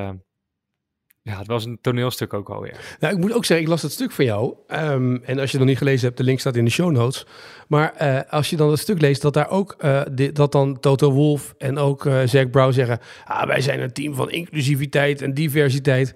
ja, 1.27 1.39
het 1.39 1.47
was 1.47 1.65
een 1.65 1.79
toneelstuk 1.81 2.35
ook 2.35 2.49
alweer. 2.49 2.97
Nou, 3.01 3.15
ik 3.15 3.21
moet 3.21 3.33
ook 3.33 3.45
zeggen, 3.45 3.67
ik 3.67 3.73
las 3.73 3.83
het 3.83 3.93
stuk 3.93 4.12
van 4.12 4.25
jou. 4.25 4.55
Ehm, 4.67 5.17
en 5.25 5.39
als 5.39 5.51
je 5.51 5.57
het 5.57 5.59
nog 5.59 5.67
niet 5.67 5.79
gelezen 5.79 6.07
hebt, 6.07 6.17
de 6.17 6.25
link 6.25 6.41
staat 6.41 6.57
in 6.57 6.65
de 6.65 6.71
show 6.71 6.91
notes. 6.91 7.27
Maar 7.69 7.95
eh, 7.95 8.21
als 8.33 8.51
je 8.51 8.57
dan 8.57 8.71
het 8.71 8.79
stuk 8.79 9.01
leest, 9.01 9.23
dat 9.23 9.35
daar 9.35 9.51
ook, 9.51 9.75
eh, 9.79 10.03
dat 10.33 10.53
dan 10.53 10.81
Toto 10.81 11.12
Wolf 11.12 11.55
en 11.59 11.79
ook 11.79 12.07
eh 12.07 12.21
Zack 12.25 12.51
Brown 12.51 12.73
zeggen... 12.73 12.99
Ah, 13.25 13.47
wij 13.47 13.61
zijn 13.61 13.81
een 13.81 13.93
team 13.93 14.15
van 14.15 14.31
inclusiviteit 14.31 15.23
en 15.23 15.35
diversiteit. 15.35 16.15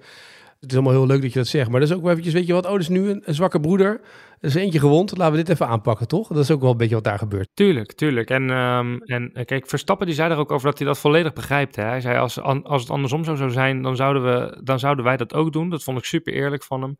Het 0.59 0.69
is 0.69 0.75
allemaal 0.75 0.93
heel 0.93 1.07
leuk 1.07 1.21
dat 1.21 1.33
je 1.33 1.39
dat 1.39 1.47
zegt. 1.47 1.69
Maar 1.69 1.79
dat 1.79 1.89
is 1.89 1.95
ook 1.95 2.01
wel 2.01 2.11
eventjes, 2.11 2.33
weet 2.33 2.47
je 2.47 2.53
wat, 2.53 2.65
oh, 2.65 2.71
dat 2.71 2.81
is 2.81 2.89
nu 2.89 3.09
een, 3.09 3.21
een 3.25 3.35
zwakke 3.35 3.59
broeder. 3.59 4.01
Is 4.41 4.55
eentje 4.55 4.79
gewond, 4.79 5.17
laten 5.17 5.31
we 5.35 5.43
dit 5.43 5.49
even 5.49 5.67
aanpakken, 5.67 6.07
toch? 6.07 6.27
Dat 6.27 6.37
is 6.37 6.51
ook 6.51 6.61
wel 6.61 6.71
een 6.71 6.77
beetje 6.77 6.95
wat 6.95 7.03
daar 7.03 7.17
gebeurt. 7.17 7.49
Tuurlijk, 7.53 7.93
tuurlijk. 7.93 8.29
En, 8.29 8.49
ehm, 8.49 8.97
en 8.97 9.33
eh, 9.33 9.45
kijk, 9.45 9.67
Verstappen 9.67 10.05
die 10.05 10.15
zei 10.15 10.31
er 10.31 10.37
ook 10.37 10.51
over 10.51 10.69
dat 10.69 10.77
hij 10.77 10.87
dat 10.87 10.99
volledig 10.99 11.33
begrijpt. 11.33 11.75
Hè? 11.75 11.83
Hij 11.83 12.01
zei, 12.01 12.17
als, 12.17 12.41
als 12.41 12.81
het 12.81 12.89
andersom 12.89 13.23
zo 13.23 13.35
zou 13.35 13.51
zijn, 13.51 13.81
dan 13.81 13.95
zouden, 13.95 14.23
we, 14.23 14.61
dan 14.63 14.79
zouden 14.79 15.05
wij 15.05 15.17
dat 15.17 15.33
ook 15.33 15.53
doen. 15.53 15.69
Dat 15.69 15.83
vond 15.83 15.97
ik 15.97 16.03
super 16.03 16.33
eerlijk 16.33 16.63
van 16.63 16.81
hem. 16.81 16.97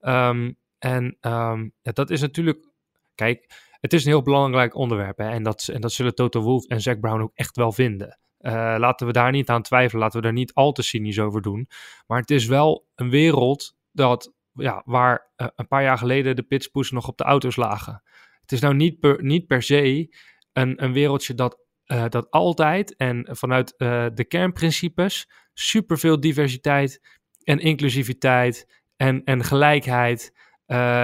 Ehm, 0.00 0.52
en 0.78 1.16
ehm, 1.20 1.68
ja, 1.80 1.92
dat 1.92 2.10
is 2.10 2.20
natuurlijk... 2.20 2.68
Kijk, 3.14 3.50
het 3.80 3.92
is 3.92 4.04
een 4.04 4.10
heel 4.10 4.22
belangrijk 4.22 4.74
onderwerp. 4.74 5.18
Hè? 5.18 5.28
En, 5.28 5.42
dat, 5.42 5.68
en 5.72 5.80
dat 5.80 5.92
zullen 5.92 6.14
Toto 6.14 6.40
Wolff 6.40 6.66
en 6.66 6.80
Zack 6.80 7.00
Brown 7.00 7.20
ook 7.20 7.34
echt 7.34 7.56
wel 7.56 7.72
vinden. 7.72 8.18
Eh, 8.38 8.74
laten 8.78 9.06
we 9.06 9.12
daar 9.12 9.30
niet 9.30 9.48
aan 9.48 9.62
twijfelen. 9.62 10.02
Laten 10.02 10.20
we 10.20 10.24
daar 10.24 10.34
niet 10.34 10.54
al 10.54 10.72
te 10.72 10.82
cynisch 10.82 11.18
over 11.18 11.42
doen. 11.42 11.68
Maar 12.06 12.20
het 12.20 12.30
is 12.30 12.46
wel 12.46 12.86
een 12.94 13.10
wereld 13.10 13.74
dat, 13.92 14.32
ja, 14.60 14.82
waar 14.84 15.30
eh, 15.36 15.46
een 15.54 15.66
paar 15.66 15.82
jaar 15.82 15.98
geleden 15.98 16.36
de 16.36 16.42
pitspoes 16.42 16.90
nog 16.90 17.08
op 17.08 17.16
de 17.16 17.24
auto's 17.24 17.56
lagen. 17.56 18.02
Het 18.40 18.52
is 18.52 18.60
nou 18.60 18.74
niet 18.74 19.00
per, 19.00 19.24
niet 19.24 19.46
per 19.46 19.62
se 19.62 20.16
een, 20.52 20.84
een 20.84 20.92
wereldje 20.92 21.34
dat, 21.34 21.58
eh, 21.84 22.08
dat 22.08 22.30
altijd 22.30 22.96
en 22.96 23.26
vanuit 23.30 23.76
eh, 23.76 24.06
de 24.14 24.24
kernprincipes 24.24 25.30
superveel 25.52 26.20
diversiteit 26.20 27.20
en 27.42 27.58
inclusiviteit 27.58 28.82
en, 28.96 29.24
en 29.24 29.44
gelijkheid 29.44 30.38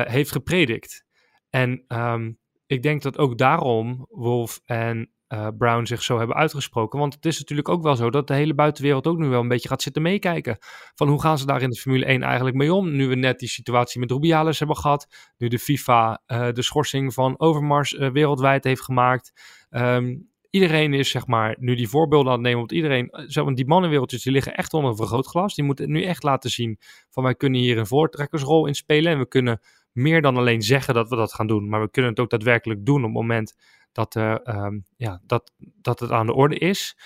heeft 0.07 0.33
gepredikt. 0.33 1.05
En 1.51 1.85
ehm, 1.89 2.33
ik 2.67 2.83
denk 2.83 3.03
dat 3.03 3.19
ook 3.19 3.39
daarom 3.39 4.07
Wolf 4.09 4.61
en 4.65 5.11
eh, 5.37 5.49
Brown 5.59 5.85
zich 5.85 6.03
zo 6.03 6.19
hebben 6.19 6.37
uitgesproken. 6.37 6.99
Want 6.99 7.15
het 7.15 7.27
is 7.27 7.39
natuurlijk 7.39 7.69
ook 7.69 7.83
wel 7.83 7.97
zo 7.97 8.11
dat 8.11 8.27
de 8.27 8.35
hele 8.35 8.55
buitenwereld 8.55 9.07
ook 9.07 9.19
nu 9.19 9.29
wel 9.29 9.41
een 9.41 9.49
beetje 9.49 9.69
gaat 9.69 9.83
zitten 9.83 10.03
meekijken. 10.03 10.57
Van 10.95 11.09
hoe 11.09 11.21
gaan 11.21 11.39
ze 11.39 11.47
daar 11.47 11.63
in 11.63 11.71
de 11.71 11.77
Formule 11.77 12.05
1 12.05 12.23
eigenlijk 12.23 12.57
mee 12.57 12.75
om? 12.75 12.97
Nu 12.97 13.09
we 13.09 13.15
net 13.15 13.39
die 13.39 13.49
situatie 13.49 14.01
met 14.01 14.11
Rubiales 14.11 14.59
hebben 14.59 14.77
gehad. 14.77 15.33
Nu 15.39 15.49
de 15.49 15.59
FIFA 15.59 16.23
eh, 16.27 16.49
de 16.53 16.63
schorsing 16.63 17.15
van 17.15 17.39
Overmars 17.39 17.95
eh, 17.95 18.11
wereldwijd 18.11 18.65
heeft 18.65 18.83
gemaakt. 18.83 19.33
Ehm, 19.71 20.17
iedereen 20.51 20.95
is 20.95 21.11
zeg 21.11 21.27
maar 21.27 21.57
nu 21.59 21.75
die 21.75 21.89
voorbeelden 21.89 22.29
aan 22.29 22.39
het 22.39 22.43
nemen. 22.43 22.59
Want 22.59 22.73
iedereen, 22.73 23.11
want 23.33 23.57
die 23.57 23.67
mannenwereldjes 23.67 24.23
die 24.23 24.33
liggen 24.33 24.57
echt 24.57 24.75
onder 24.75 24.91
een 24.91 24.97
vergrootglas. 24.97 25.55
Die 25.55 25.65
moeten 25.65 25.91
nu 25.91 26.03
echt 26.03 26.23
laten 26.23 26.51
zien 26.51 26.79
van 27.11 27.23
wij 27.23 27.35
kunnen 27.35 27.61
hier 27.61 27.79
een 27.79 27.87
voortrekkersrol 27.87 28.67
in 28.67 28.75
spelen. 28.75 29.13
En 29.13 29.19
we 29.19 29.29
kunnen 29.29 29.61
meer 29.93 30.23
dan 30.23 30.37
alleen 30.37 30.63
zeggen 30.63 30.95
dat 30.95 31.09
we 31.09 31.17
dat 31.17 31.35
gaan 31.35 31.47
doen. 31.47 31.69
Maar 31.69 31.81
we 31.81 31.91
kunnen 31.91 32.11
het 32.11 32.21
ook 32.21 32.31
daadwerkelijk 32.31 32.85
doen 32.85 32.99
op 32.99 33.05
het 33.05 33.13
moment 33.13 33.55
dat, 33.97 34.17
eh, 34.17 34.47
ehm, 34.47 34.79
ja, 34.97 35.21
dat, 35.25 35.53
dat 35.59 36.01
het 36.01 36.11
aan 36.11 36.27
de 36.27 36.35
orde 36.35 36.59
is. 36.59 36.99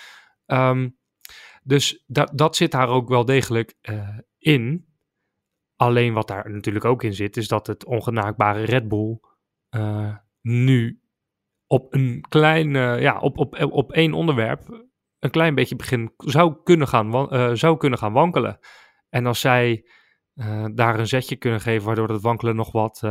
Ehm, 0.46 0.88
dus 1.62 2.04
dat, 2.06 2.30
dat 2.34 2.56
zit 2.56 2.70
daar 2.72 2.88
ook 2.88 3.08
wel 3.08 3.24
degelijk 3.24 3.74
eh, 3.80 4.18
in. 4.38 4.88
Alleen 5.76 6.12
wat 6.12 6.28
daar 6.28 6.50
natuurlijk 6.50 6.84
ook 6.84 7.02
in 7.02 7.14
zit, 7.14 7.36
is 7.36 7.48
dat 7.48 7.66
het 7.66 7.84
ongenaakbare 7.84 8.64
Red 8.64 8.88
Bull 8.88 9.20
eh, 9.68 10.16
nu 10.40 11.00
op 11.66 11.94
een 11.94 12.24
klein, 12.28 12.70
ja, 13.00 13.18
op, 13.18 13.38
op, 13.38 13.72
op 13.72 13.92
één 13.92 14.12
onderwerp 14.12 14.88
een 15.18 15.30
klein 15.30 15.54
beetje 15.54 15.76
begin 15.76 16.12
zou 16.16 16.56
kunnen 16.62 16.88
gaan, 16.88 17.56
zou 17.56 17.76
kunnen 17.76 17.98
gaan 17.98 18.12
wankelen. 18.12 18.58
En 19.08 19.26
als 19.26 19.40
zij 19.40 19.86
daar 20.74 20.98
een 20.98 21.06
zetje 21.06 21.36
kunnen 21.36 21.60
geven, 21.60 21.86
waardoor 21.86 22.06
dat 22.06 22.22
wankelen 22.22 22.56
nog 22.56 22.72
wat 22.72 23.02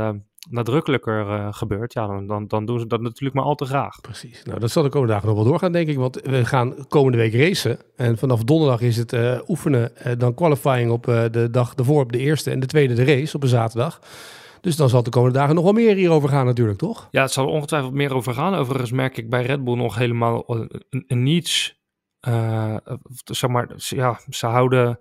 nadrukkelijker 0.49 1.29
eh, 1.29 1.47
gebeurt, 1.51 1.93
ja, 1.93 2.07
dan, 2.07 2.27
dan, 2.27 2.47
dan 2.47 2.65
doen 2.65 2.79
ze 2.79 2.87
dat 2.87 3.01
natuurlijk 3.01 3.35
maar 3.35 3.45
al 3.45 3.55
te 3.55 3.65
graag. 3.65 4.01
Precies. 4.01 4.43
Nou, 4.43 4.59
dat 4.59 4.71
zal 4.71 4.83
de 4.83 4.89
komende 4.89 5.13
dagen 5.13 5.27
nog 5.27 5.37
wel 5.37 5.47
doorgaan, 5.47 5.71
denk 5.71 5.87
ik. 5.87 5.97
Want 5.97 6.21
we 6.21 6.45
gaan 6.45 6.87
komende 6.87 7.17
week 7.17 7.33
racen. 7.33 7.79
En 7.95 8.17
vanaf 8.17 8.43
donderdag 8.43 8.81
is 8.81 8.97
het 8.97 9.13
eh, 9.13 9.39
oefenen. 9.47 9.95
eh, 9.95 10.13
dan 10.17 10.33
qualifying 10.33 10.91
op 10.91 11.03
de 11.03 11.47
dag 11.51 11.73
ervoor 11.75 12.01
op 12.01 12.11
de 12.11 12.17
eerste 12.17 12.51
en 12.51 12.59
de 12.59 12.65
tweede 12.65 12.93
de 12.93 13.03
race 13.03 13.35
op 13.35 13.43
een 13.43 13.49
zaterdag. 13.49 14.01
Dus 14.61 14.75
dan 14.75 14.89
zal 14.89 15.03
de 15.03 15.09
komende 15.09 15.37
dagen 15.37 15.55
nog 15.55 15.63
wel 15.63 15.73
meer 15.73 15.95
hierover 15.95 16.29
gaan 16.29 16.45
natuurlijk, 16.45 16.77
toch? 16.77 17.07
Ja, 17.11 17.21
het 17.21 17.31
zal 17.31 17.47
ongetwijfeld 17.47 17.93
meer 17.93 18.13
over 18.13 18.33
gaan. 18.33 18.55
Overigens 18.55 18.91
merk 18.91 19.17
ik 19.17 19.29
bij 19.29 19.45
Red 19.45 19.63
Bull 19.63 19.75
nog 19.75 19.95
helemaal 19.95 20.45
niets. 21.07 21.79
Zeg 23.23 23.49
maar, 23.49 23.69
ja, 23.75 24.19
ze 24.29 24.45
houden 24.45 24.97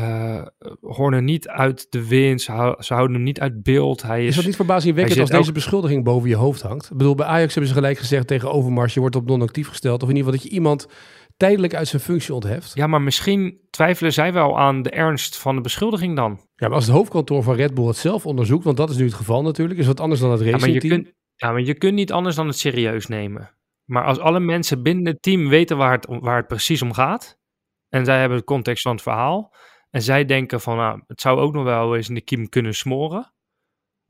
uh, 0.00 0.46
Horner 0.80 1.22
niet 1.22 1.48
uit 1.48 1.86
de 1.90 2.08
wind. 2.08 2.42
Ze, 2.42 2.52
hou, 2.52 2.82
ze, 2.82 2.94
houden 2.94 3.16
hem 3.16 3.24
niet 3.24 3.40
uit 3.40 3.62
beeld. 3.62 4.02
Hij 4.02 4.22
is, 4.22 4.28
is 4.28 4.34
dat 4.34 4.44
niet 4.44 4.56
verbazingwekkend 4.56 5.20
als 5.20 5.30
deze 5.30 5.52
beschuldiging 5.52 6.04
boven 6.04 6.28
je 6.28 6.36
hoofd 6.36 6.62
hangt? 6.62 6.90
Ik 6.90 6.96
bedoel, 6.96 7.14
bij 7.14 7.26
Ajax 7.26 7.54
hebben 7.54 7.72
ze 7.72 7.78
gelijk 7.78 7.98
gezegd 7.98 8.26
tegen 8.26 8.52
Overmars... 8.52 8.94
je 8.94 9.00
wordt 9.00 9.16
op 9.16 9.26
non-actief 9.26 9.68
gesteld. 9.68 10.02
Of 10.02 10.08
in 10.08 10.16
ieder 10.16 10.32
geval 10.32 10.40
dat 10.40 10.50
je 10.50 10.56
iemand 10.56 10.88
tijdelijk 11.36 11.74
uit 11.74 11.88
zijn 11.88 12.02
functie 12.02 12.34
ontheft. 12.34 12.74
Ja, 12.74 12.86
maar 12.86 13.02
misschien 13.02 13.60
twijfelen 13.70 14.12
zij 14.12 14.32
wel 14.32 14.58
aan 14.58 14.82
de 14.82 14.90
ernst 14.90 15.38
van 15.38 15.54
de 15.54 15.60
beschuldiging 15.60 16.16
dan. 16.16 16.40
Ja, 16.54 16.66
maar 16.66 16.76
als 16.76 16.86
het 16.86 16.94
hoofdkantoor 16.94 17.42
van 17.42 17.54
Red 17.54 17.74
Bull 17.74 17.86
het 17.86 17.96
zelf 17.96 18.26
onderzoekt... 18.26 18.64
want 18.64 18.76
dat 18.76 18.90
is 18.90 18.96
nu 18.96 19.04
het 19.04 19.14
geval 19.14 19.42
natuurlijk, 19.42 19.80
is 19.80 19.86
wat 19.86 20.00
anders 20.00 20.20
dan 20.20 20.30
het 20.30 20.40
racing 20.40 20.82
ja, 20.82 20.88
maar 20.88 20.98
je 20.98 21.14
ja, 21.34 21.50
maar 21.50 21.62
je 21.62 21.74
kunt 21.74 21.94
niet 21.94 22.12
anders 22.12 22.36
dan 22.36 22.46
het 22.46 22.58
serieus 22.58 23.06
nemen. 23.06 23.50
Maar 23.84 24.04
als 24.04 24.18
alle 24.18 24.40
mensen 24.40 24.82
binnen 24.82 25.06
het 25.06 25.22
team 25.22 25.48
weten 25.48 25.76
waar 25.76 25.92
het, 25.92 26.06
waar 26.08 26.36
het 26.36 26.46
precies 26.46 26.82
om 26.82 26.92
gaat... 26.92 27.38
en 27.88 28.04
zij 28.04 28.20
hebben 28.20 28.38
de 28.38 28.44
context 28.44 28.82
van 28.82 28.92
het 28.92 29.02
verhaal... 29.02 29.54
en 29.92 30.02
zij 30.02 30.24
denken 30.24 30.60
van, 30.60 30.76
nou, 30.76 31.02
het 31.06 31.20
zou 31.20 31.40
ook 31.40 31.52
nog 31.52 31.64
wel 31.64 31.96
eens 31.96 32.08
in 32.08 32.14
de 32.14 32.20
kiem 32.20 32.48
kunnen 32.48 32.74
smoren... 32.74 33.32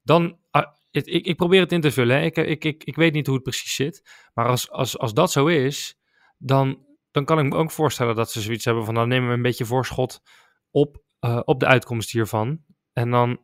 dan... 0.02 0.38
Uh, 0.56 0.62
ik, 0.90 1.06
ik, 1.06 1.36
probeer 1.36 1.60
het 1.60 1.72
in 1.72 1.80
te 1.80 1.90
vullen. 1.90 2.22
Ik, 2.22 2.36
ik, 2.36 2.64
ik, 2.64 2.84
ik 2.84 2.96
weet 2.96 3.12
niet 3.12 3.26
hoe 3.26 3.34
het 3.34 3.44
precies 3.44 3.74
zit. 3.74 4.28
Maar 4.34 4.46
als, 4.46 4.70
als, 4.70 4.98
als 4.98 5.14
dat 5.14 5.32
zo 5.32 5.46
is, 5.46 5.98
dan, 6.38 6.86
dan 7.10 7.24
kan 7.24 7.38
ik 7.38 7.44
me 7.44 7.56
ook 7.56 7.70
voorstellen 7.70 8.14
dat 8.14 8.30
ze 8.30 8.40
zoiets 8.40 8.64
hebben 8.64 8.84
van 8.84 8.94
dan 8.94 9.08
nemen 9.08 9.28
we 9.28 9.34
een 9.34 9.42
beetje 9.42 9.64
voorschot 9.64 10.22
op, 10.70 11.02
uh, 11.20 11.40
op 11.44 11.60
de 11.60 11.66
uitkomst 11.66 12.10
hiervan. 12.10 12.64
En 12.92 13.10
dan, 13.10 13.42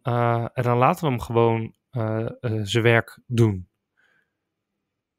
en 0.52 0.62
dan 0.62 0.78
laten 0.78 1.04
we 1.04 1.10
hem 1.10 1.20
gewoon 1.20 1.74
uh, 1.92 2.26
zijn 2.62 2.82
werk 2.82 3.20
doen. 3.26 3.68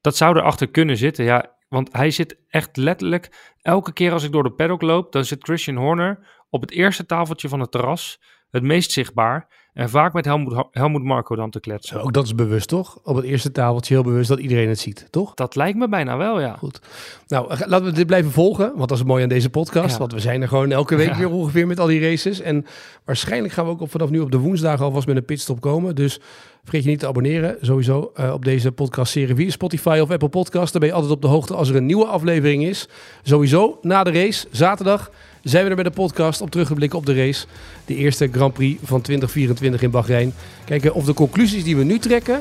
Dat 0.02 0.18
zou 0.18 0.38
erachter 0.38 0.70
kunnen 0.70 0.98
zitten, 0.98 1.26
ja. 1.26 1.58
Want 1.70 1.94
hij 1.94 2.12
zit 2.12 2.38
echt 2.48 2.78
letterlijk, 2.78 3.54
elke 3.62 3.94
keer 3.94 4.12
als 4.12 4.24
ik 4.24 4.32
door 4.32 4.44
de 4.44 4.52
paddock 4.52 4.82
loop, 4.82 5.12
dan 5.12 5.26
zit 5.26 5.44
Christian 5.44 5.78
Horner 5.78 6.28
op 6.50 6.62
het 6.62 6.72
eerste 6.72 7.06
tafeltje 7.06 7.50
van 7.50 7.60
het 7.60 7.72
terras, 7.72 8.22
het 8.52 8.64
meest 8.64 8.92
zichtbaar. 8.92 9.48
En 9.74 9.90
vaak 9.90 10.14
met 10.14 10.26
Helmoet, 10.26 10.64
Helmoet 10.72 11.04
Marco 11.04 11.36
dan 11.36 11.50
te 11.50 11.60
kletsen. 11.60 12.02
Ook 12.02 12.14
dat 12.14 12.26
is 12.26 12.36
bewust, 12.36 12.68
toch? 12.68 13.00
Op 13.04 13.16
het 13.16 13.26
eerste 13.26 13.52
tafeltje 13.52 13.94
heel 13.94 14.04
bewust 14.04 14.30
dat 14.30 14.40
iedereen 14.40 14.68
het 14.68 14.80
ziet, 14.80 15.08
toch? 15.10 15.34
Dat 15.34 15.56
lijkt 15.56 15.78
me 15.78 15.90
bijna 15.90 16.18
wel, 16.18 16.42
ja. 16.42 16.56
Goed. 16.58 16.82
Nou, 17.28 17.48
laten 17.66 17.86
we 17.86 17.92
dit 17.92 18.08
blijven 18.08 18.32
volgen, 18.32 18.72
want 18.76 18.90
dat 18.90 18.98
is 18.98 19.04
mooi 19.04 19.24
aan 19.24 19.30
deze 19.30 19.50
podcast. 19.50 19.92
Ja. 19.92 19.98
Want 19.98 20.14
we 20.14 20.20
zijn 20.20 20.42
er 20.42 20.48
gewoon 20.48 20.72
elke 20.72 20.96
week 20.96 21.10
ja. 21.10 21.18
weer 21.18 21.30
ongeveer 21.30 21.68
met 21.68 21.80
al 21.80 21.88
die 21.88 22.02
races. 22.02 22.42
En 22.42 22.66
waarschijnlijk 23.06 23.54
gaan 23.54 23.66
we 23.66 23.72
ook 23.72 23.82
op, 23.82 23.92
vanaf 23.92 24.10
nu 24.10 24.20
op 24.20 24.32
de 24.32 24.38
woensdag 24.38 24.82
alvast 24.82 25.08
met 25.08 25.16
een 25.16 25.26
pitstop 25.26 25.62
komen. 25.62 25.96
Dus 25.96 26.20
vergeet 26.64 26.84
je 26.84 26.90
niet 26.90 27.00
te 27.00 27.08
abonneren, 27.08 27.58
sowieso, 27.62 28.12
uh, 28.20 28.34
op 28.34 28.46
deze 28.46 28.72
podcastserie 28.72 29.36
via 29.36 29.50
Spotify 29.50 30.00
of 30.02 30.12
Apple 30.12 30.30
Podcast. 30.30 30.72
Dan 30.72 30.82
ben 30.82 30.90
je 30.90 30.96
altijd 30.96 31.14
op 31.14 31.22
de 31.22 31.28
hoogte 31.28 31.56
als 31.56 31.70
er 31.70 31.76
een 31.76 31.86
nieuwe 31.86 32.06
aflevering 32.06 32.64
is. 32.64 32.90
Sowieso, 33.24 33.80
na 33.82 34.04
de 34.04 34.12
race, 34.12 34.48
zaterdag 34.52 35.12
zijn 35.50 35.64
we 35.64 35.70
er 35.70 35.76
met 35.76 35.86
de 35.86 35.92
podcast 35.92 36.42
op 36.42 36.52
teruggeblikken 36.52 37.00
op 37.00 37.06
de 37.06 37.16
race. 37.16 37.46
De 37.86 37.96
eerste 37.96 38.30
Grand 38.32 38.54
Prix 38.54 38.80
van 38.84 39.02
2024 39.02 39.82
in 39.82 39.92
Bahrein. 39.92 40.34
Kijken 40.66 40.94
of 40.94 41.06
de 41.06 41.14
conclusies 41.14 41.64
die 41.64 41.78
we 41.78 41.84
nu 41.84 42.00
trekken, 42.00 42.40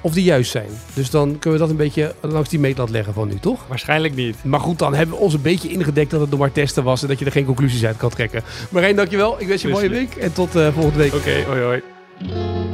of 0.00 0.12
die 0.12 0.24
juist 0.24 0.50
zijn. 0.50 0.68
Dus 0.94 1.10
dan 1.10 1.38
kunnen 1.38 1.60
we 1.60 1.66
dat 1.66 1.68
een 1.68 1.82
beetje 1.84 2.14
langs 2.20 2.48
die 2.48 2.58
meetlat 2.58 2.90
leggen 2.90 3.14
van 3.14 3.28
nu, 3.28 3.38
toch? 3.38 3.64
Waarschijnlijk 3.68 4.14
niet. 4.14 4.44
Maar 4.44 4.60
goed, 4.60 4.78
dan 4.78 4.94
hebben 4.94 5.16
we 5.16 5.22
ons 5.22 5.34
een 5.34 5.42
beetje 5.42 5.68
ingedekt 5.68 6.10
dat 6.10 6.20
het 6.20 6.30
nog 6.30 6.38
maar 6.38 6.52
testen 6.52 6.84
was 6.84 7.02
en 7.02 7.08
dat 7.08 7.18
je 7.18 7.24
er 7.24 7.32
geen 7.32 7.44
conclusies 7.44 7.84
uit 7.84 7.96
kan 7.96 8.10
trekken. 8.10 8.42
Marijn, 8.70 8.96
dankjewel. 8.96 9.40
Ik 9.40 9.46
wens 9.46 9.62
je 9.62 9.68
een 9.68 9.74
mooie 9.74 9.88
week 9.88 10.14
en 10.14 10.32
tot 10.32 10.56
uh, 10.56 10.72
volgende 10.72 10.98
week. 10.98 11.14
Oké, 11.14 11.28
okay, 11.28 11.44
hoi 11.44 11.62
hoi. 11.62 12.73